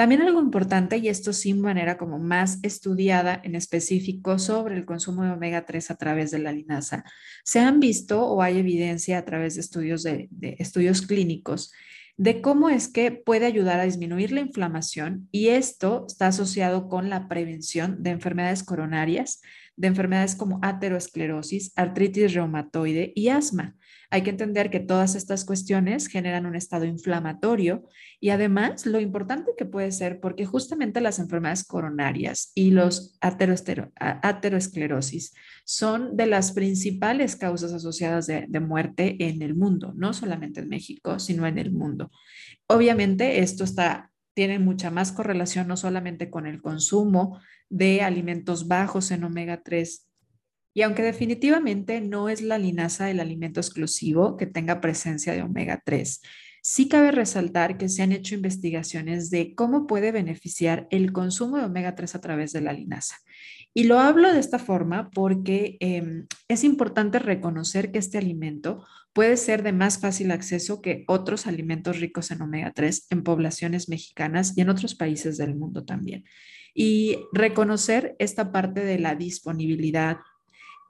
También 0.00 0.22
algo 0.22 0.40
importante, 0.40 0.96
y 0.96 1.10
esto 1.10 1.34
sin 1.34 1.60
manera 1.60 1.98
como 1.98 2.18
más 2.18 2.58
estudiada 2.62 3.38
en 3.44 3.54
específico 3.54 4.38
sobre 4.38 4.74
el 4.78 4.86
consumo 4.86 5.24
de 5.24 5.32
omega 5.32 5.66
3 5.66 5.90
a 5.90 5.96
través 5.96 6.30
de 6.30 6.38
la 6.38 6.52
linaza, 6.52 7.04
se 7.44 7.58
han 7.58 7.80
visto 7.80 8.24
o 8.26 8.40
hay 8.40 8.56
evidencia 8.56 9.18
a 9.18 9.26
través 9.26 9.56
de 9.56 9.60
estudios, 9.60 10.02
de, 10.02 10.30
estudios 10.58 11.02
clínicos 11.02 11.70
de 12.16 12.40
cómo 12.40 12.70
es 12.70 12.88
que 12.88 13.10
puede 13.10 13.44
ayudar 13.44 13.78
a 13.78 13.84
disminuir 13.84 14.32
la 14.32 14.40
inflamación 14.40 15.28
y 15.32 15.48
esto 15.48 16.06
está 16.08 16.28
asociado 16.28 16.88
con 16.88 17.10
la 17.10 17.28
prevención 17.28 18.02
de 18.02 18.08
enfermedades 18.08 18.62
coronarias, 18.62 19.42
de 19.76 19.88
enfermedades 19.88 20.34
como 20.34 20.60
aterosclerosis, 20.62 21.74
artritis 21.76 22.32
reumatoide 22.32 23.12
y 23.14 23.28
asma. 23.28 23.76
Hay 24.12 24.22
que 24.22 24.30
entender 24.30 24.70
que 24.70 24.80
todas 24.80 25.14
estas 25.14 25.44
cuestiones 25.44 26.08
generan 26.08 26.44
un 26.44 26.56
estado 26.56 26.84
inflamatorio 26.84 27.84
y 28.18 28.30
además 28.30 28.84
lo 28.84 28.98
importante 28.98 29.52
que 29.56 29.66
puede 29.66 29.92
ser 29.92 30.18
porque 30.18 30.44
justamente 30.44 31.00
las 31.00 31.20
enfermedades 31.20 31.62
coronarias 31.62 32.50
y 32.56 32.72
los 32.72 33.16
aterosclerosis 33.20 35.32
son 35.64 36.16
de 36.16 36.26
las 36.26 36.50
principales 36.50 37.36
causas 37.36 37.72
asociadas 37.72 38.26
de, 38.26 38.48
muerte 38.60 39.16
en 39.20 39.42
el 39.42 39.54
mundo, 39.54 39.92
no 39.94 40.12
solamente 40.12 40.58
en 40.60 40.68
México, 40.68 41.20
sino 41.20 41.46
en 41.46 41.58
el 41.58 41.70
mundo. 41.70 42.10
Obviamente 42.66 43.38
esto 43.38 43.62
está 43.62 44.10
tiene 44.34 44.58
mucha 44.58 44.90
más 44.90 45.12
correlación 45.12 45.68
no 45.68 45.76
solamente 45.76 46.30
con 46.30 46.46
el 46.46 46.62
consumo 46.62 47.38
de 47.68 48.00
alimentos 48.02 48.68
bajos 48.68 49.10
en 49.10 49.24
omega 49.24 49.62
3 49.62 50.09
y 50.80 50.82
aunque 50.82 51.02
definitivamente 51.02 52.00
no 52.00 52.30
es 52.30 52.40
la 52.40 52.56
linaza 52.56 53.10
el 53.10 53.20
alimento 53.20 53.60
exclusivo 53.60 54.38
que 54.38 54.46
tenga 54.46 54.80
presencia 54.80 55.34
de 55.34 55.42
omega 55.42 55.82
3, 55.84 56.22
sí 56.62 56.88
cabe 56.88 57.10
resaltar 57.10 57.76
que 57.76 57.90
se 57.90 58.02
han 58.02 58.12
hecho 58.12 58.34
investigaciones 58.34 59.28
de 59.28 59.54
cómo 59.54 59.86
puede 59.86 60.10
beneficiar 60.10 60.88
el 60.90 61.12
consumo 61.12 61.58
de 61.58 61.64
omega 61.64 61.94
3 61.94 62.14
a 62.14 62.20
través 62.22 62.54
de 62.54 62.62
la 62.62 62.72
linaza. 62.72 63.16
Y 63.74 63.84
lo 63.84 63.98
hablo 63.98 64.32
de 64.32 64.40
esta 64.40 64.58
forma 64.58 65.10
porque 65.10 65.76
em, 65.80 66.26
es 66.48 66.64
importante 66.64 67.18
reconocer 67.18 67.92
que 67.92 67.98
este 67.98 68.16
alimento 68.16 68.82
puede 69.12 69.36
ser 69.36 69.62
de 69.62 69.72
más 69.72 69.98
fácil 69.98 70.30
acceso 70.30 70.80
que 70.80 71.04
otros 71.08 71.46
alimentos 71.46 72.00
ricos 72.00 72.30
en 72.30 72.40
omega 72.40 72.72
3 72.74 73.08
en 73.10 73.22
poblaciones 73.22 73.90
mexicanas 73.90 74.56
y 74.56 74.62
en 74.62 74.70
otros 74.70 74.94
países 74.94 75.36
del 75.36 75.54
mundo 75.56 75.84
también. 75.84 76.24
Y 76.72 77.18
reconocer 77.34 78.16
esta 78.18 78.50
parte 78.50 78.82
de 78.82 78.98
la 78.98 79.14
disponibilidad, 79.14 80.18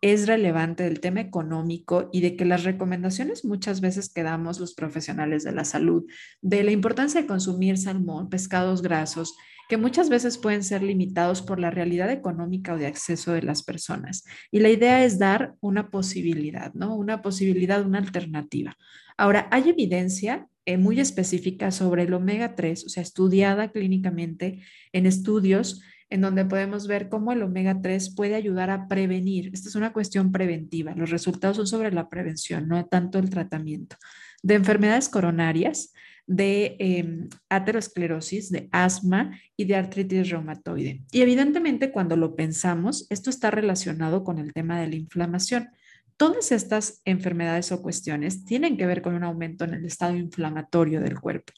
es 0.01 0.27
relevante 0.27 0.85
del 0.85 1.01
tema 1.01 1.21
económico 1.21 2.09
y 2.13 2.21
de 2.23 2.37
que 2.37 2.45
las 2.45 2.65
recomendaciones 2.65 3.45
muchas 3.45 3.81
veces 3.81 4.09
que 4.09 4.23
damos 4.23 4.59
los 4.59 4.75
profesionales 4.75 5.45
de 5.45 5.53
la 5.53 5.65
salud, 5.65 6.05
de 6.41 6.65
la 6.65 6.71
importancia 6.71 7.21
de 7.21 7.27
consumir 7.27 7.77
salmón, 7.77 8.31
pescados 8.31 8.81
grasos, 8.81 9.37
que 9.69 9.77
muchas 9.77 10.09
veces 10.09 10.37
pueden 10.37 10.65
ser 10.65 10.83
limitados 10.83 11.43
por 11.43 11.61
la 11.61 11.71
realidad 11.71 12.11
económica 12.11 12.75
o 12.75 12.79
de 12.79 12.87
acceso 12.87 13.33
de 13.33 13.43
las 13.43 13.63
personas. 13.63 14.25
Y 14.51 14.59
la 14.59 14.69
idea 14.69 15.05
es 15.05 15.19
dar 15.19 15.55
una 15.61 15.91
posibilidad, 15.91 16.75
¿no? 16.75 16.97
Una 16.97 17.23
posibilidad, 17.23 17.85
una 17.87 17.99
alternativa. 17.99 18.77
Ahora, 19.17 19.49
hay 19.53 19.69
evidencia 19.69 20.49
eh, 20.67 20.77
muy 20.77 20.99
específica 20.99 21.71
sobre 21.71 22.03
el 22.03 22.15
omega 22.15 22.57
3, 22.57 22.85
o 22.85 22.89
sea, 22.89 23.03
estudiada 23.03 23.71
clínicamente 23.71 24.61
en 24.93 25.07
estudios 25.07 25.83
en 26.11 26.21
donde 26.21 26.45
podemos 26.45 26.87
ver 26.87 27.09
cómo 27.09 27.33
el 27.33 27.43
omega 27.43 27.81
3 27.81 28.15
puede 28.15 28.35
ayudar 28.35 28.71
a 28.71 28.89
prevenir. 28.89 29.51
Esta 29.53 29.69
es 29.69 29.77
una 29.77 29.93
cuestión 29.93 30.33
preventiva. 30.33 30.95
Los 30.95 31.11
resultados 31.11 31.57
son 31.57 31.67
sobre 31.67 31.93
la 31.93 32.09
prevención, 32.09 32.69
no 32.69 32.85
tanto 32.87 33.19
el 33.19 33.31
tratamiento 33.31 33.97
de 34.43 34.55
enfermedades 34.55 35.09
coronarias, 35.09 35.93
de 36.27 36.77
em, 36.79 37.29
aterosclerosis, 37.49 38.51
de 38.51 38.69
asma 38.71 39.37
y 39.57 39.65
de 39.65 39.77
artritis 39.77 40.31
reumatoide. 40.31 41.03
Y 41.11 41.23
evidentemente 41.23 41.91
cuando 41.91 42.17
lo 42.17 42.37
pensamos, 42.37 43.07
esto 43.11 43.31
está 43.31 43.51
relacionado 43.51 44.23
con 44.23 44.39
el 44.39 44.53
tema 44.53 44.81
de 44.81 44.89
la 44.89 44.97
inflamación. 44.97 45.71
Todas 46.17 46.53
estas 46.53 47.01
enfermedades 47.05 47.73
o 47.73 47.83
cuestiones 47.83 48.45
tienen 48.45 48.77
que 48.77 48.87
ver 48.87 49.03
con 49.03 49.15
un 49.15 49.25
aumento 49.25 49.65
en 49.65 49.75
el 49.75 49.85
estado 49.85 50.17
inflamatorio 50.17 51.01
del 51.01 51.19
cuerpo. 51.19 51.53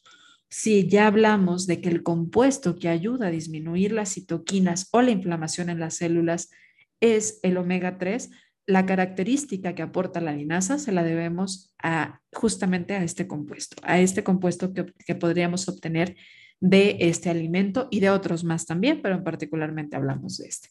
Si 0.52 0.86
ya 0.86 1.06
hablamos 1.06 1.66
de 1.66 1.80
que 1.80 1.88
el 1.88 2.02
compuesto 2.02 2.76
que 2.76 2.90
ayuda 2.90 3.28
a 3.28 3.30
disminuir 3.30 3.90
las 3.90 4.12
citoquinas 4.12 4.90
o 4.92 5.00
la 5.00 5.10
inflamación 5.10 5.70
en 5.70 5.80
las 5.80 5.94
células 5.94 6.50
es 7.00 7.40
el 7.42 7.56
omega 7.56 7.96
3, 7.96 8.30
la 8.66 8.84
característica 8.84 9.74
que 9.74 9.80
aporta 9.80 10.20
la 10.20 10.34
linaza 10.34 10.78
se 10.78 10.92
la 10.92 11.04
debemos 11.04 11.74
justamente 12.34 12.94
a 12.94 13.02
este 13.02 13.26
compuesto, 13.26 13.76
a 13.82 13.98
este 13.98 14.22
compuesto 14.24 14.74
que, 14.74 14.92
que 15.06 15.14
podríamos 15.14 15.70
obtener 15.70 16.16
de 16.60 16.98
este 17.00 17.30
alimento 17.30 17.88
y 17.90 18.00
de 18.00 18.10
otros 18.10 18.44
más 18.44 18.66
también, 18.66 19.00
pero 19.00 19.24
particularmente 19.24 19.96
hablamos 19.96 20.36
de 20.36 20.48
este. 20.48 20.68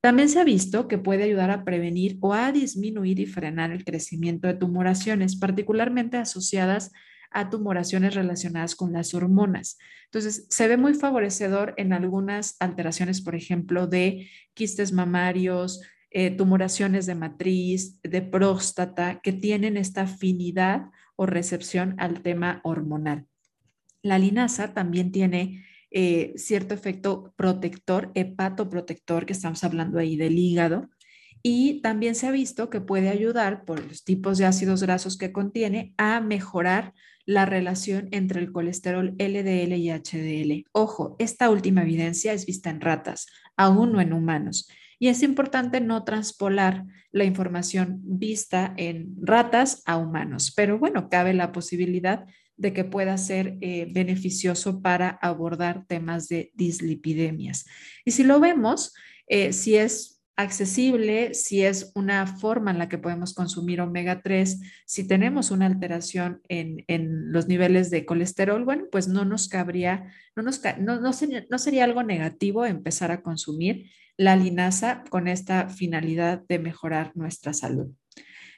También 0.00 0.28
se 0.28 0.38
ha 0.38 0.44
visto 0.44 0.86
que 0.86 0.98
puede 0.98 1.24
ayudar 1.24 1.50
a 1.50 1.64
prevenir 1.64 2.16
o 2.20 2.32
a 2.32 2.52
disminuir 2.52 3.18
y 3.18 3.26
frenar 3.26 3.72
el 3.72 3.84
crecimiento 3.84 4.46
de 4.46 4.54
tumoraciones, 4.54 5.34
particularmente 5.34 6.16
asociadas 6.16 6.92
a 6.92 7.15
tumoraciones 7.50 8.14
relacionadas 8.14 8.74
con 8.74 8.92
las 8.92 9.14
hormonas. 9.14 9.78
Entonces, 10.04 10.46
se 10.50 10.68
ve 10.68 10.76
muy 10.76 10.94
favorecedor 10.94 11.74
en 11.76 11.92
algunas 11.92 12.56
alteraciones, 12.60 13.20
por 13.20 13.34
ejemplo, 13.34 13.86
de 13.86 14.28
quistes 14.54 14.92
mamarios, 14.92 15.82
eh, 16.10 16.30
tumoraciones 16.30 17.06
de 17.06 17.14
matriz, 17.14 18.00
de 18.02 18.22
próstata, 18.22 19.20
que 19.22 19.32
tienen 19.32 19.76
esta 19.76 20.02
afinidad 20.02 20.86
o 21.16 21.26
recepción 21.26 21.94
al 21.98 22.22
tema 22.22 22.60
hormonal. 22.64 23.26
La 24.02 24.18
linaza 24.18 24.72
también 24.72 25.12
tiene 25.12 25.64
eh, 25.90 26.32
cierto 26.36 26.74
efecto 26.74 27.34
protector, 27.36 28.12
hepatoprotector, 28.14 29.26
que 29.26 29.32
estamos 29.32 29.64
hablando 29.64 29.98
ahí 29.98 30.16
del 30.16 30.38
hígado, 30.38 30.88
y 31.42 31.80
también 31.80 32.14
se 32.14 32.26
ha 32.26 32.30
visto 32.30 32.70
que 32.70 32.80
puede 32.80 33.08
ayudar 33.08 33.64
por 33.64 33.84
los 33.84 34.04
tipos 34.04 34.38
de 34.38 34.46
ácidos 34.46 34.82
grasos 34.82 35.16
que 35.16 35.32
contiene 35.32 35.94
a 35.96 36.20
mejorar 36.20 36.92
la 37.26 37.44
relación 37.44 38.08
entre 38.12 38.40
el 38.40 38.52
colesterol 38.52 39.14
LDL 39.18 39.74
y 39.74 39.90
HDL. 39.90 40.64
Ojo, 40.72 41.16
esta 41.18 41.50
última 41.50 41.82
evidencia 41.82 42.32
es 42.32 42.46
vista 42.46 42.70
en 42.70 42.80
ratas, 42.80 43.26
aún 43.56 43.92
no 43.92 44.00
en 44.00 44.12
humanos. 44.12 44.70
Y 44.98 45.08
es 45.08 45.22
importante 45.22 45.80
no 45.80 46.04
transpolar 46.04 46.84
la 47.12 47.24
información 47.24 48.00
vista 48.04 48.72
en 48.76 49.14
ratas 49.20 49.82
a 49.84 49.98
humanos, 49.98 50.52
pero 50.56 50.78
bueno, 50.78 51.10
cabe 51.10 51.34
la 51.34 51.52
posibilidad 51.52 52.24
de 52.56 52.72
que 52.72 52.84
pueda 52.84 53.18
ser 53.18 53.58
eh, 53.60 53.88
beneficioso 53.92 54.80
para 54.80 55.10
abordar 55.10 55.84
temas 55.86 56.28
de 56.28 56.52
dislipidemias. 56.54 57.66
Y 58.04 58.12
si 58.12 58.24
lo 58.24 58.40
vemos, 58.40 58.94
eh, 59.26 59.52
si 59.52 59.76
es 59.76 60.15
accesible, 60.36 61.32
si 61.34 61.64
es 61.64 61.92
una 61.94 62.26
forma 62.26 62.70
en 62.70 62.78
la 62.78 62.88
que 62.88 62.98
podemos 62.98 63.32
consumir 63.32 63.80
omega 63.80 64.20
3, 64.22 64.60
si 64.84 65.08
tenemos 65.08 65.50
una 65.50 65.66
alteración 65.66 66.42
en, 66.48 66.84
los 67.32 67.48
niveles 67.48 67.90
de 67.90 68.04
colesterol, 68.04 68.64
bueno, 68.64 68.84
pues 68.92 69.08
no 69.08 69.24
nos 69.24 69.48
cabría, 69.48 70.12
no, 70.34 70.42
nos, 70.42 70.60
no, 70.78 71.12
sería, 71.12 71.44
no 71.50 71.58
sería 71.58 71.84
algo 71.84 72.02
negativo 72.02 72.66
empezar 72.66 73.10
a 73.10 73.22
consumir 73.22 73.90
la 74.18 74.36
linaza 74.36 75.04
con 75.10 75.26
esta 75.28 75.68
finalidad 75.68 76.42
de 76.48 76.58
mejorar 76.58 77.12
nuestra 77.14 77.52
salud. 77.52 77.90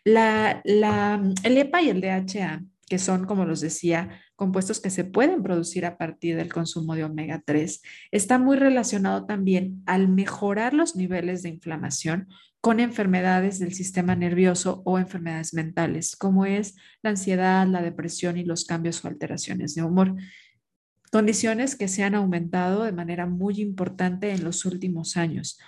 La, 0.05 0.61
la, 0.65 1.23
el 1.43 1.57
EPA 1.59 1.83
y 1.83 1.91
el 1.91 2.01
DHA 2.01 2.63
que 2.89 2.99
son, 2.99 3.27
como 3.27 3.45
los 3.45 3.61
decía, 3.61 4.21
compuestos 4.39 4.81
que 4.81 4.91
se 4.91 5.03
pueden 5.03 5.43
producir 5.43 5.85
a 5.85 5.99
partir 5.99 6.37
del 6.37 6.53
consumo 6.53 6.95
de 6.95 7.03
omega 7.03 7.43
3, 7.45 7.83
está 8.13 8.39
muy 8.39 8.57
relacionado 8.57 9.27
también 9.27 9.83
al 9.85 10.07
mejorar 10.07 10.75
los 10.75 10.95
niveles 10.95 11.43
de 11.43 11.49
inflamación 11.49 12.29
con 12.61 12.79
enfermedades 12.79 13.59
del 13.59 13.75
sistema 13.75 14.15
nervioso 14.15 14.81
o 14.85 15.01
enfermedades 15.01 15.55
mentales, 15.55 16.15
como 16.15 16.47
es 16.47 16.77
la 17.03 17.11
ansiedad, 17.11 17.67
la 17.67 17.83
depresión 17.83 18.37
y 18.37 18.45
los 18.45 18.65
cambios 18.65 19.05
o 19.05 19.09
alteraciones 19.09 19.75
de 19.75 19.83
humor. 19.83 20.15
Condiciones 21.11 21.75
que 21.75 21.89
se 21.89 22.05
han 22.05 22.15
aumentado 22.15 22.85
de 22.85 22.93
manera 22.93 23.27
muy 23.27 23.61
importante 23.61 24.31
en 24.31 24.45
los 24.45 24.65
últimos 24.65 25.17
años. 25.17 25.59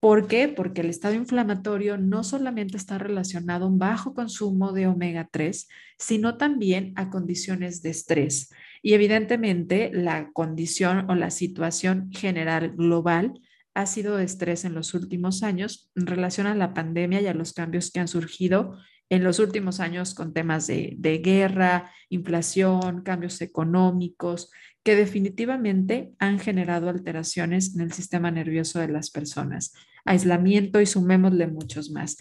¿Por 0.00 0.28
qué? 0.28 0.46
Porque 0.46 0.82
el 0.82 0.90
estado 0.90 1.14
inflamatorio 1.14 1.98
no 1.98 2.22
solamente 2.22 2.76
está 2.76 2.98
relacionado 2.98 3.64
a 3.64 3.68
un 3.68 3.78
bajo 3.78 4.14
consumo 4.14 4.72
de 4.72 4.86
omega 4.86 5.28
3, 5.30 5.66
sino 5.98 6.36
también 6.36 6.92
a 6.94 7.10
condiciones 7.10 7.82
de 7.82 7.90
estrés. 7.90 8.50
Y 8.80 8.94
evidentemente 8.94 9.90
la 9.92 10.30
condición 10.32 11.10
o 11.10 11.16
la 11.16 11.30
situación 11.30 12.10
general 12.12 12.76
global 12.76 13.40
ha 13.74 13.86
sido 13.86 14.16
de 14.16 14.24
estrés 14.24 14.64
en 14.64 14.74
los 14.74 14.94
últimos 14.94 15.42
años 15.42 15.90
en 15.96 16.06
relación 16.06 16.46
a 16.46 16.54
la 16.54 16.74
pandemia 16.74 17.20
y 17.20 17.26
a 17.26 17.34
los 17.34 17.52
cambios 17.52 17.90
que 17.90 17.98
han 17.98 18.08
surgido 18.08 18.78
en 19.10 19.24
los 19.24 19.40
últimos 19.40 19.80
años 19.80 20.14
con 20.14 20.32
temas 20.32 20.66
de, 20.68 20.94
de 20.98 21.18
guerra, 21.18 21.90
inflación, 22.08 23.02
cambios 23.02 23.40
económicos, 23.40 24.50
que 24.88 24.96
definitivamente 24.96 26.14
han 26.18 26.38
generado 26.38 26.88
alteraciones 26.88 27.74
en 27.74 27.82
el 27.82 27.92
sistema 27.92 28.30
nervioso 28.30 28.78
de 28.78 28.88
las 28.88 29.10
personas, 29.10 29.74
aislamiento 30.06 30.80
y 30.80 30.86
sumémosle 30.86 31.46
muchos 31.46 31.90
más 31.90 32.16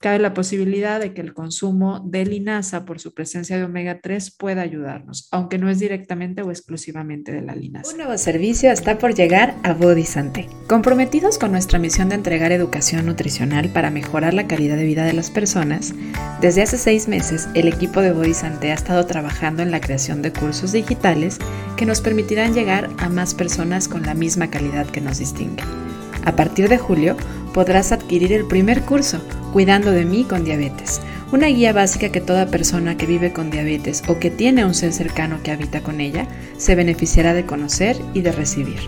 cabe 0.00 0.18
la 0.18 0.32
posibilidad 0.32 0.98
de 0.98 1.12
que 1.12 1.20
el 1.20 1.34
consumo 1.34 2.00
de 2.00 2.24
linaza 2.24 2.86
por 2.86 3.00
su 3.00 3.12
presencia 3.12 3.58
de 3.58 3.64
omega 3.64 4.00
3 4.00 4.30
pueda 4.30 4.62
ayudarnos, 4.62 5.28
aunque 5.30 5.58
no 5.58 5.68
es 5.68 5.78
directamente 5.78 6.40
o 6.40 6.50
exclusivamente 6.50 7.32
de 7.32 7.42
la 7.42 7.54
linaza. 7.54 7.90
Un 7.90 7.98
nuevo 7.98 8.16
servicio 8.16 8.72
está 8.72 8.96
por 8.96 9.14
llegar 9.14 9.56
a 9.62 9.74
Bodisante. 9.74 10.48
Comprometidos 10.68 11.36
con 11.36 11.52
nuestra 11.52 11.78
misión 11.78 12.08
de 12.08 12.14
entregar 12.14 12.50
educación 12.50 13.04
nutricional 13.04 13.68
para 13.68 13.90
mejorar 13.90 14.32
la 14.32 14.46
calidad 14.46 14.76
de 14.76 14.84
vida 14.84 15.04
de 15.04 15.12
las 15.12 15.30
personas, 15.30 15.92
desde 16.40 16.62
hace 16.62 16.78
seis 16.78 17.06
meses 17.06 17.50
el 17.54 17.68
equipo 17.68 18.00
de 18.00 18.12
Bodisante 18.12 18.70
ha 18.70 18.74
estado 18.74 19.04
trabajando 19.04 19.62
en 19.62 19.70
la 19.70 19.82
creación 19.82 20.22
de 20.22 20.32
cursos 20.32 20.72
digitales 20.72 21.36
que 21.76 21.84
nos 21.84 22.00
permitirán 22.00 22.54
llegar 22.54 22.88
a 22.96 23.10
más 23.10 23.34
personas 23.34 23.86
con 23.86 24.06
la 24.06 24.14
misma 24.14 24.48
calidad 24.48 24.86
que 24.86 25.02
nos 25.02 25.18
distingue. 25.18 25.62
A 26.24 26.36
partir 26.36 26.70
de 26.70 26.78
julio 26.78 27.18
podrás 27.52 27.92
adquirir 27.92 28.32
el 28.32 28.46
primer 28.46 28.82
curso, 28.82 29.20
Cuidando 29.52 29.90
de 29.90 30.04
mí 30.04 30.24
con 30.24 30.44
diabetes, 30.44 31.00
una 31.32 31.48
guía 31.48 31.72
básica 31.72 32.10
que 32.10 32.20
toda 32.20 32.46
persona 32.46 32.96
que 32.96 33.06
vive 33.06 33.32
con 33.32 33.50
diabetes 33.50 34.02
o 34.08 34.18
que 34.18 34.30
tiene 34.30 34.64
un 34.64 34.74
ser 34.74 34.92
cercano 34.92 35.40
que 35.42 35.50
habita 35.50 35.82
con 35.82 36.00
ella 36.00 36.26
se 36.56 36.74
beneficiará 36.74 37.34
de 37.34 37.46
conocer 37.46 37.96
y 38.14 38.22
de 38.22 38.32
recibir. 38.32 38.78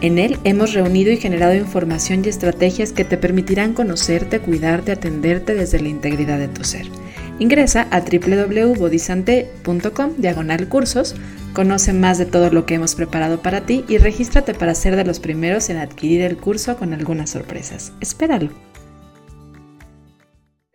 En 0.00 0.18
él 0.18 0.38
hemos 0.44 0.72
reunido 0.72 1.12
y 1.12 1.18
generado 1.18 1.54
información 1.54 2.22
y 2.24 2.28
estrategias 2.28 2.92
que 2.92 3.04
te 3.04 3.18
permitirán 3.18 3.74
conocerte, 3.74 4.40
cuidarte, 4.40 4.92
atenderte 4.92 5.54
desde 5.54 5.80
la 5.80 5.88
integridad 5.88 6.38
de 6.38 6.48
tu 6.48 6.64
ser. 6.64 6.86
Ingresa 7.38 7.86
a 7.90 8.00
www.bodisante.com 8.00 10.10
diagonal 10.18 10.68
cursos 10.68 11.14
Conoce 11.52 11.92
más 11.92 12.18
de 12.18 12.26
todo 12.26 12.50
lo 12.50 12.64
que 12.64 12.74
hemos 12.74 12.94
preparado 12.94 13.42
para 13.42 13.62
ti 13.62 13.84
y 13.88 13.98
regístrate 13.98 14.54
para 14.54 14.74
ser 14.74 14.94
de 14.94 15.04
los 15.04 15.18
primeros 15.18 15.68
en 15.68 15.78
adquirir 15.78 16.22
el 16.22 16.36
curso 16.36 16.76
con 16.76 16.94
algunas 16.94 17.30
sorpresas. 17.30 17.92
Espéralo. 18.00 18.69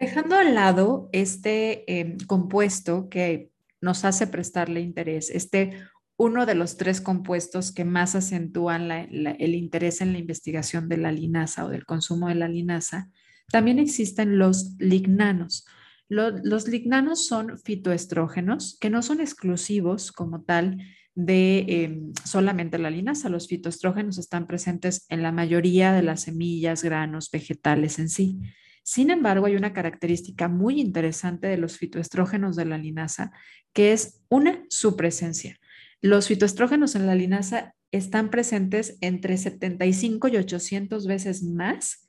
Dejando 0.06 0.36
al 0.36 0.56
lado 0.56 1.10
este 1.12 2.00
em, 2.00 2.18
compuesto 2.28 3.10
que 3.10 3.52
nos 3.82 4.06
hace 4.06 4.28
prestarle 4.28 4.82
interés, 4.82 5.30
este 5.30 5.84
uno 6.18 6.46
de 6.46 6.56
los 6.56 6.78
tres 6.78 7.02
compuestos 7.02 7.74
que 7.74 7.86
más 7.86 8.16
acentúan 8.16 8.90
el 8.92 9.56
interés 9.56 10.00
en 10.02 10.14
la 10.14 10.20
investigación 10.20 10.88
de 10.88 10.98
la 10.98 11.12
linaza 11.12 11.66
o 11.66 11.70
del 11.70 11.86
consumo 11.86 12.30
de 12.30 12.36
la 12.36 12.48
linaza, 12.48 13.10
también 13.52 13.80
existen 13.80 14.38
los 14.38 14.76
lignanos 14.80 15.66
los 16.08 16.68
lignanos 16.68 17.26
son 17.26 17.58
fitoestrógenos 17.60 18.78
que 18.80 18.90
no 18.90 19.02
son 19.02 19.22
exclusivos 19.22 20.12
como 20.12 20.44
tal 20.44 20.78
de 21.16 21.66
em, 21.68 22.14
solamente 22.24 22.78
la 22.78 22.90
linaza. 22.90 23.30
Los 23.30 23.48
fitoestrógenos 23.48 24.18
están 24.18 24.46
presentes 24.46 25.06
en 25.10 25.24
la 25.24 25.32
mayoría 25.32 25.94
de 25.94 26.04
las 26.04 26.22
semillas, 26.22 26.84
granos, 26.84 27.32
vegetales 27.32 27.98
en 28.00 28.10
sí. 28.10 28.40
Sin 28.86 29.10
embargo, 29.10 29.48
hay 29.48 29.56
una 29.56 29.74
característica 29.74 30.48
muy 30.48 30.80
interesante 30.80 31.48
de 31.48 31.58
los 31.58 31.78
fitoestrógenos 31.78 32.56
de 32.56 32.66
la 32.66 32.78
linaza, 32.78 33.32
que 33.74 33.92
es 33.92 34.22
una, 34.30 34.64
su 34.70 34.96
presencia. 34.96 35.58
Los 36.02 36.28
fitoestrógenos 36.28 36.96
en 36.96 37.08
la 37.08 37.16
linaza 37.16 37.74
están 37.92 38.30
presentes 38.30 38.98
entre 39.02 39.38
75 39.38 40.28
y 40.28 40.38
800 40.38 41.08
veces 41.08 41.44
más 41.44 42.06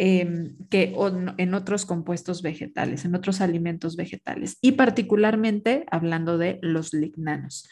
Em, 0.00 0.54
que 0.70 0.94
en 1.38 1.54
otros 1.54 1.84
compuestos 1.84 2.40
vegetales, 2.40 3.04
en 3.04 3.16
otros 3.16 3.40
alimentos 3.40 3.96
vegetales, 3.96 4.56
y 4.60 4.72
particularmente 4.72 5.86
hablando 5.90 6.38
de 6.38 6.60
los 6.62 6.94
lignanos. 6.94 7.68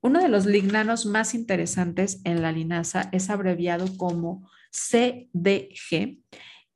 Uno 0.00 0.18
de 0.22 0.30
los 0.30 0.46
lignanos 0.46 1.04
más 1.04 1.34
interesantes 1.34 2.22
en 2.24 2.40
la 2.40 2.52
linaza 2.52 3.10
es 3.12 3.28
abreviado 3.28 3.86
como 3.98 4.48
CDG 4.70 6.22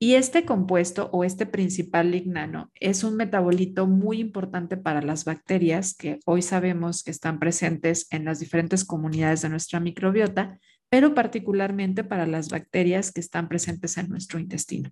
y 0.03 0.17
este 0.17 0.45
compuesto 0.45 1.11
o 1.13 1.23
este 1.23 1.47
principal 1.47 2.11
lignano 2.11 2.73
es 2.81 3.05
un 3.05 3.15
metabolito 3.15 3.87
muy 3.87 4.19
importante 4.19 4.77
para 4.77 5.01
las 5.01 5.25
bacterias 5.25 5.95
que 5.95 6.19
hoy 6.27 6.43
sabemos 6.43 7.05
que 7.05 7.13
están 7.13 7.39
presentes 7.39 8.09
en 8.11 8.25
las 8.25 8.41
diferentes 8.41 8.85
comunidades 8.85 9.43
de 9.43 9.51
nuestra 9.51 9.79
microbiota 9.79 10.59
pero 10.89 11.15
particularmente 11.15 12.03
para 12.03 12.27
las 12.27 12.49
bacterias 12.49 13.13
que 13.13 13.21
están 13.21 13.49
presentes 13.49 13.97
en 13.97 14.09
nuestro 14.09 14.41
intestino. 14.41 14.91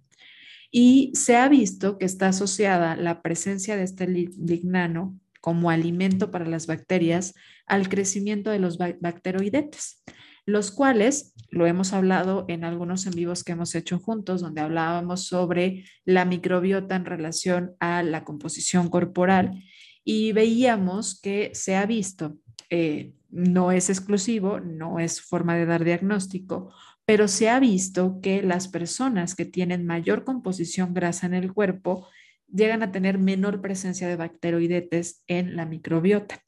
Y 0.70 1.10
se 1.16 1.34
ha 1.36 1.48
visto 1.48 1.98
que 1.98 2.04
está 2.04 2.28
asociada 2.28 2.94
la 2.94 3.20
presencia 3.20 3.76
de 3.76 3.82
este 3.82 4.06
lignano 4.06 5.18
como 5.40 5.70
alimento 5.70 6.30
para 6.30 6.46
las 6.46 6.68
bacterias 6.68 7.34
al 7.66 7.88
crecimiento 7.88 8.50
de 8.50 8.60
los 8.60 8.78
bacteroidetes, 8.78 10.04
los 10.52 10.70
cuales 10.70 11.34
lo 11.50 11.66
hemos 11.66 11.92
hablado 11.92 12.44
en 12.48 12.64
algunos 12.64 13.06
en 13.06 13.12
vivos 13.12 13.44
que 13.44 13.52
hemos 13.52 13.74
hecho 13.74 13.98
juntos, 13.98 14.40
donde 14.40 14.60
hablábamos 14.60 15.26
sobre 15.26 15.84
la 16.04 16.24
microbiota 16.24 16.96
en 16.96 17.04
relación 17.04 17.72
a 17.80 18.02
la 18.02 18.24
composición 18.24 18.88
corporal 18.88 19.62
y 20.04 20.32
veíamos 20.32 21.20
que 21.20 21.50
se 21.54 21.76
ha 21.76 21.86
visto, 21.86 22.36
eh, 22.70 23.12
no 23.30 23.72
es 23.72 23.90
exclusivo, 23.90 24.60
no 24.60 24.98
es 24.98 25.20
forma 25.20 25.56
de 25.56 25.66
dar 25.66 25.84
diagnóstico, 25.84 26.72
pero 27.04 27.28
se 27.28 27.48
ha 27.48 27.58
visto 27.58 28.20
que 28.22 28.42
las 28.42 28.68
personas 28.68 29.34
que 29.34 29.44
tienen 29.44 29.86
mayor 29.86 30.24
composición 30.24 30.94
grasa 30.94 31.26
en 31.26 31.34
el 31.34 31.52
cuerpo 31.52 32.08
llegan 32.52 32.82
a 32.82 32.92
tener 32.92 33.18
menor 33.18 33.60
presencia 33.60 34.08
de 34.08 34.16
bacteroidetes 34.16 35.22
en 35.26 35.56
la 35.56 35.66
microbiota. 35.66 36.42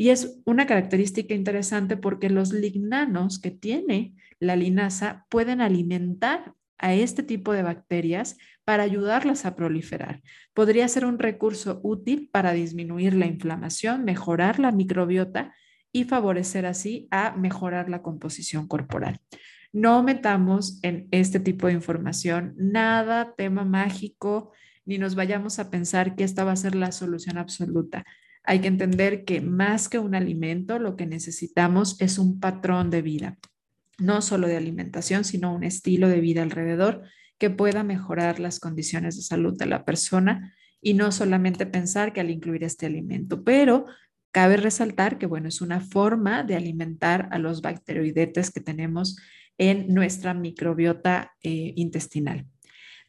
Y 0.00 0.08
es 0.08 0.40
una 0.46 0.66
característica 0.66 1.34
interesante 1.34 1.98
porque 1.98 2.30
los 2.30 2.54
lignanos 2.54 3.38
que 3.38 3.50
tiene 3.50 4.14
la 4.38 4.56
linaza 4.56 5.26
pueden 5.28 5.60
alimentar 5.60 6.54
a 6.78 6.94
este 6.94 7.22
tipo 7.22 7.52
de 7.52 7.62
bacterias 7.62 8.38
para 8.64 8.82
ayudarlas 8.82 9.44
a 9.44 9.54
proliferar. 9.54 10.22
Podría 10.54 10.88
ser 10.88 11.04
un 11.04 11.18
recurso 11.18 11.80
útil 11.82 12.30
para 12.32 12.52
disminuir 12.52 13.12
la 13.12 13.26
inflamación, 13.26 14.06
mejorar 14.06 14.58
la 14.58 14.72
microbiota 14.72 15.54
y 15.92 16.04
favorecer 16.04 16.64
así 16.64 17.06
a 17.10 17.36
mejorar 17.36 17.90
la 17.90 18.00
composición 18.00 18.68
corporal. 18.68 19.20
No 19.70 20.02
metamos 20.02 20.78
en 20.82 21.08
este 21.10 21.40
tipo 21.40 21.66
de 21.66 21.74
información 21.74 22.54
nada 22.56 23.34
tema 23.36 23.66
mágico, 23.66 24.52
ni 24.86 24.96
nos 24.96 25.14
vayamos 25.14 25.58
a 25.58 25.70
pensar 25.70 26.16
que 26.16 26.24
esta 26.24 26.42
va 26.44 26.52
a 26.52 26.56
ser 26.56 26.74
la 26.74 26.90
solución 26.90 27.36
absoluta. 27.36 28.06
Hay 28.42 28.60
que 28.60 28.68
entender 28.68 29.24
que 29.24 29.40
más 29.40 29.88
que 29.88 29.98
un 29.98 30.14
alimento, 30.14 30.78
lo 30.78 30.96
que 30.96 31.06
necesitamos 31.06 32.00
es 32.00 32.18
un 32.18 32.40
patrón 32.40 32.90
de 32.90 33.02
vida, 33.02 33.38
no 33.98 34.22
solo 34.22 34.46
de 34.48 34.56
alimentación, 34.56 35.24
sino 35.24 35.54
un 35.54 35.64
estilo 35.64 36.08
de 36.08 36.20
vida 36.20 36.42
alrededor 36.42 37.02
que 37.38 37.50
pueda 37.50 37.82
mejorar 37.82 38.40
las 38.40 38.60
condiciones 38.60 39.16
de 39.16 39.22
salud 39.22 39.56
de 39.56 39.66
la 39.66 39.84
persona 39.84 40.54
y 40.80 40.94
no 40.94 41.12
solamente 41.12 41.66
pensar 41.66 42.12
que 42.12 42.20
al 42.20 42.30
incluir 42.30 42.64
este 42.64 42.86
alimento, 42.86 43.44
pero 43.44 43.86
cabe 44.32 44.56
resaltar 44.56 45.18
que, 45.18 45.26
bueno, 45.26 45.48
es 45.48 45.60
una 45.60 45.80
forma 45.80 46.42
de 46.42 46.56
alimentar 46.56 47.28
a 47.32 47.38
los 47.38 47.62
bacteroidetes 47.62 48.50
que 48.50 48.60
tenemos 48.60 49.16
en 49.58 49.92
nuestra 49.92 50.32
microbiota 50.34 51.32
eh, 51.42 51.72
intestinal. 51.76 52.46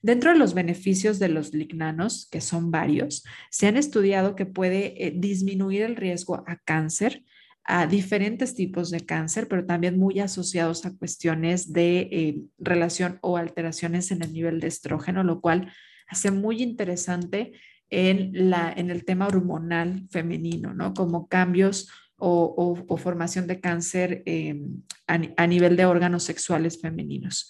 Dentro 0.02 0.32
de 0.32 0.40
los 0.40 0.56
beneficios 0.56 1.20
de 1.20 1.30
los 1.30 1.54
lignanos, 1.54 2.28
que 2.32 2.42
son 2.42 2.72
varios, 2.72 3.24
se 3.52 3.68
han 3.68 3.78
estudiado 3.78 4.36
que 4.36 4.48
puede 4.48 5.06
eh, 5.06 5.14
disminuir 5.16 5.84
el 5.84 5.96
riesgo 5.96 6.44
a 6.48 6.58
cáncer, 6.58 7.24
a 7.64 7.86
diferentes 7.86 8.56
tipos 8.56 8.90
de 8.90 9.02
cáncer, 9.02 9.48
pero 9.48 9.66
también 9.66 10.00
muy 10.00 10.20
asociados 10.20 10.86
a 10.86 10.98
cuestiones 10.98 11.72
de 11.72 12.00
eh, 12.12 12.42
relación 12.58 13.20
o 13.22 13.38
alteraciones 13.38 14.10
en 14.10 14.24
el 14.24 14.34
nivel 14.34 14.60
de 14.60 14.68
estrógeno, 14.68 15.24
lo 15.24 15.40
cual 15.40 15.72
hace 16.08 16.32
muy 16.32 16.64
interesante 16.64 17.52
en, 17.92 18.50
la, 18.50 18.74
en 18.76 18.90
el 18.90 19.06
tema 19.06 19.28
hormonal 19.28 20.08
femenino, 20.10 20.74
¿no? 20.74 20.96
Como 20.96 21.28
cambios 21.28 21.90
o, 22.18 22.98
formación 22.98 23.48
de 23.48 23.60
cáncer 23.60 24.24
em, 24.26 24.84
a 25.08 25.48
nivel 25.48 25.76
de 25.76 25.86
órganos 25.86 26.24
sexuales 26.24 26.80
femeninos. 26.80 27.50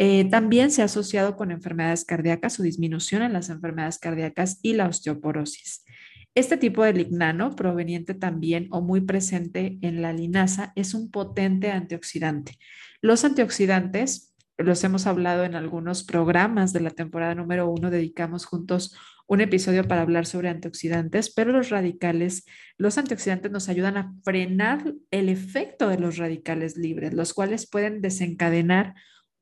Eh, 0.00 0.28
también 0.30 0.70
se 0.70 0.82
ha 0.82 0.84
asociado 0.84 1.34
con 1.34 1.50
enfermedades 1.50 2.04
cardíacas 2.04 2.60
o 2.60 2.62
disminución 2.62 3.20
en 3.22 3.32
las 3.32 3.50
enfermedades 3.50 3.98
cardíacas 3.98 4.60
y 4.62 4.74
la 4.74 4.86
osteoporosis. 4.86 5.84
Este 6.36 6.56
tipo 6.56 6.84
de 6.84 6.92
lignano, 6.92 7.56
proveniente 7.56 8.14
también 8.14 8.68
o 8.70 8.80
muy 8.80 9.00
presente 9.00 9.76
en 9.82 10.00
la 10.00 10.12
linaza, 10.12 10.72
es 10.76 10.94
un 10.94 11.10
potente 11.10 11.72
antioxidante. 11.72 12.58
Los 13.02 13.24
antioxidantes, 13.24 14.36
los 14.56 14.84
hemos 14.84 15.08
hablado 15.08 15.42
en 15.42 15.56
algunos 15.56 16.04
programas 16.04 16.72
de 16.72 16.80
la 16.80 16.90
temporada 16.90 17.34
número 17.34 17.68
uno, 17.68 17.90
dedicamos 17.90 18.44
juntos 18.44 18.96
un 19.26 19.40
episodio 19.40 19.82
para 19.88 20.02
hablar 20.02 20.26
sobre 20.26 20.48
antioxidantes, 20.48 21.34
pero 21.34 21.50
los 21.50 21.70
radicales, 21.70 22.46
los 22.76 22.98
antioxidantes 22.98 23.50
nos 23.50 23.68
ayudan 23.68 23.96
a 23.96 24.14
frenar 24.22 24.94
el 25.10 25.28
efecto 25.28 25.88
de 25.88 25.98
los 25.98 26.18
radicales 26.18 26.76
libres, 26.76 27.14
los 27.14 27.34
cuales 27.34 27.68
pueden 27.68 28.00
desencadenar 28.00 28.94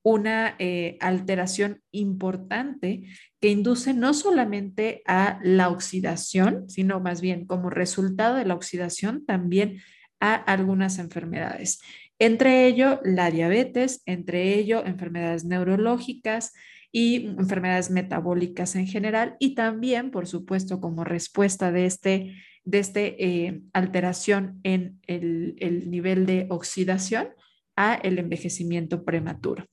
una 0.06 0.54
eh, 0.60 0.98
alteración 1.00 1.82
importante 1.90 3.08
que 3.40 3.48
induce 3.48 3.92
no 3.92 4.14
solamente 4.14 5.02
a 5.04 5.40
la 5.42 5.68
oxidación, 5.68 6.70
sino 6.70 7.00
más 7.00 7.20
bien 7.20 7.44
como 7.44 7.70
resultado 7.70 8.36
de 8.36 8.44
la 8.44 8.54
oxidación 8.54 9.26
también 9.26 9.80
a 10.20 10.36
algunas 10.36 11.00
enfermedades. 11.00 11.80
Entre 12.20 12.68
ello, 12.68 13.00
la 13.02 13.32
diabetes, 13.32 14.02
entre 14.06 14.54
ello, 14.54 14.86
enfermedades 14.86 15.44
neurológicas 15.44 16.52
y 16.92 17.26
enfermedades 17.26 17.90
metabólicas 17.90 18.76
en 18.76 18.86
general 18.86 19.34
y 19.40 19.56
también, 19.56 20.12
por 20.12 20.28
supuesto, 20.28 20.80
como 20.80 21.02
respuesta 21.02 21.72
de 21.72 21.86
este, 21.86 22.36
de 22.62 22.78
este 22.78 23.24
eh, 23.24 23.60
alteración 23.72 24.60
en 24.62 25.00
el 25.08 25.90
nivel 25.90 26.26
de 26.26 26.46
oxidación, 26.48 27.30
a 27.76 27.94
el 27.94 28.18
envejecimiento 28.18 29.04
prematuro. 29.04 29.66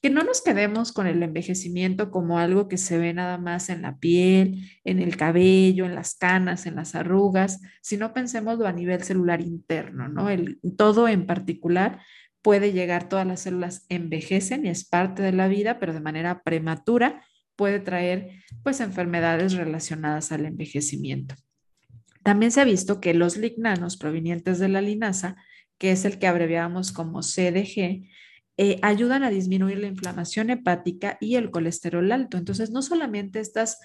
Que 0.00 0.10
no 0.10 0.22
nos 0.22 0.42
quedemos 0.42 0.92
con 0.92 1.08
el 1.08 1.22
envejecimiento 1.22 2.10
como 2.10 2.38
algo 2.38 2.68
que 2.68 2.78
se 2.78 2.98
ve 2.98 3.12
nada 3.12 3.36
más 3.36 3.68
en 3.68 3.82
la 3.82 3.98
piel, 3.98 4.70
en 4.84 5.00
el 5.00 5.16
cabello, 5.16 5.84
en 5.84 5.96
las 5.96 6.14
canas, 6.14 6.66
en 6.66 6.76
las 6.76 6.94
arrugas, 6.94 7.60
sino 7.82 8.14
pensemoslo 8.14 8.66
a 8.68 8.72
nivel 8.72 9.02
celular 9.02 9.40
interno, 9.40 10.08
¿no? 10.08 10.28
Todo 10.76 11.08
en 11.08 11.26
particular 11.26 12.00
puede 12.42 12.72
llegar, 12.72 13.08
todas 13.08 13.26
las 13.26 13.40
células 13.40 13.86
envejecen 13.88 14.64
y 14.64 14.68
es 14.68 14.88
parte 14.88 15.22
de 15.22 15.32
la 15.32 15.48
vida, 15.48 15.80
pero 15.80 15.92
de 15.92 16.00
manera 16.00 16.42
prematura 16.44 17.24
puede 17.56 17.80
traer 17.80 18.30
pues 18.62 18.80
enfermedades 18.80 19.54
relacionadas 19.54 20.30
al 20.30 20.46
envejecimiento. 20.46 21.34
También 22.22 22.52
se 22.52 22.60
ha 22.60 22.64
visto 22.64 23.00
que 23.00 23.14
los 23.14 23.36
lignanos 23.36 23.96
provenientes 23.96 24.60
de 24.60 24.68
la 24.68 24.80
linaza 24.80 25.36
que 25.78 25.92
es 25.92 26.04
el 26.04 26.18
que 26.18 26.26
abreviamos 26.26 26.92
como 26.92 27.22
CDG, 27.22 28.08
eh, 28.56 28.78
ayudan 28.82 29.22
a 29.22 29.30
disminuir 29.30 29.78
la 29.78 29.86
inflamación 29.86 30.50
hepática 30.50 31.16
y 31.20 31.36
el 31.36 31.50
colesterol 31.50 32.10
alto. 32.10 32.36
Entonces, 32.36 32.70
no 32.70 32.82
solamente 32.82 33.38
estas, 33.38 33.78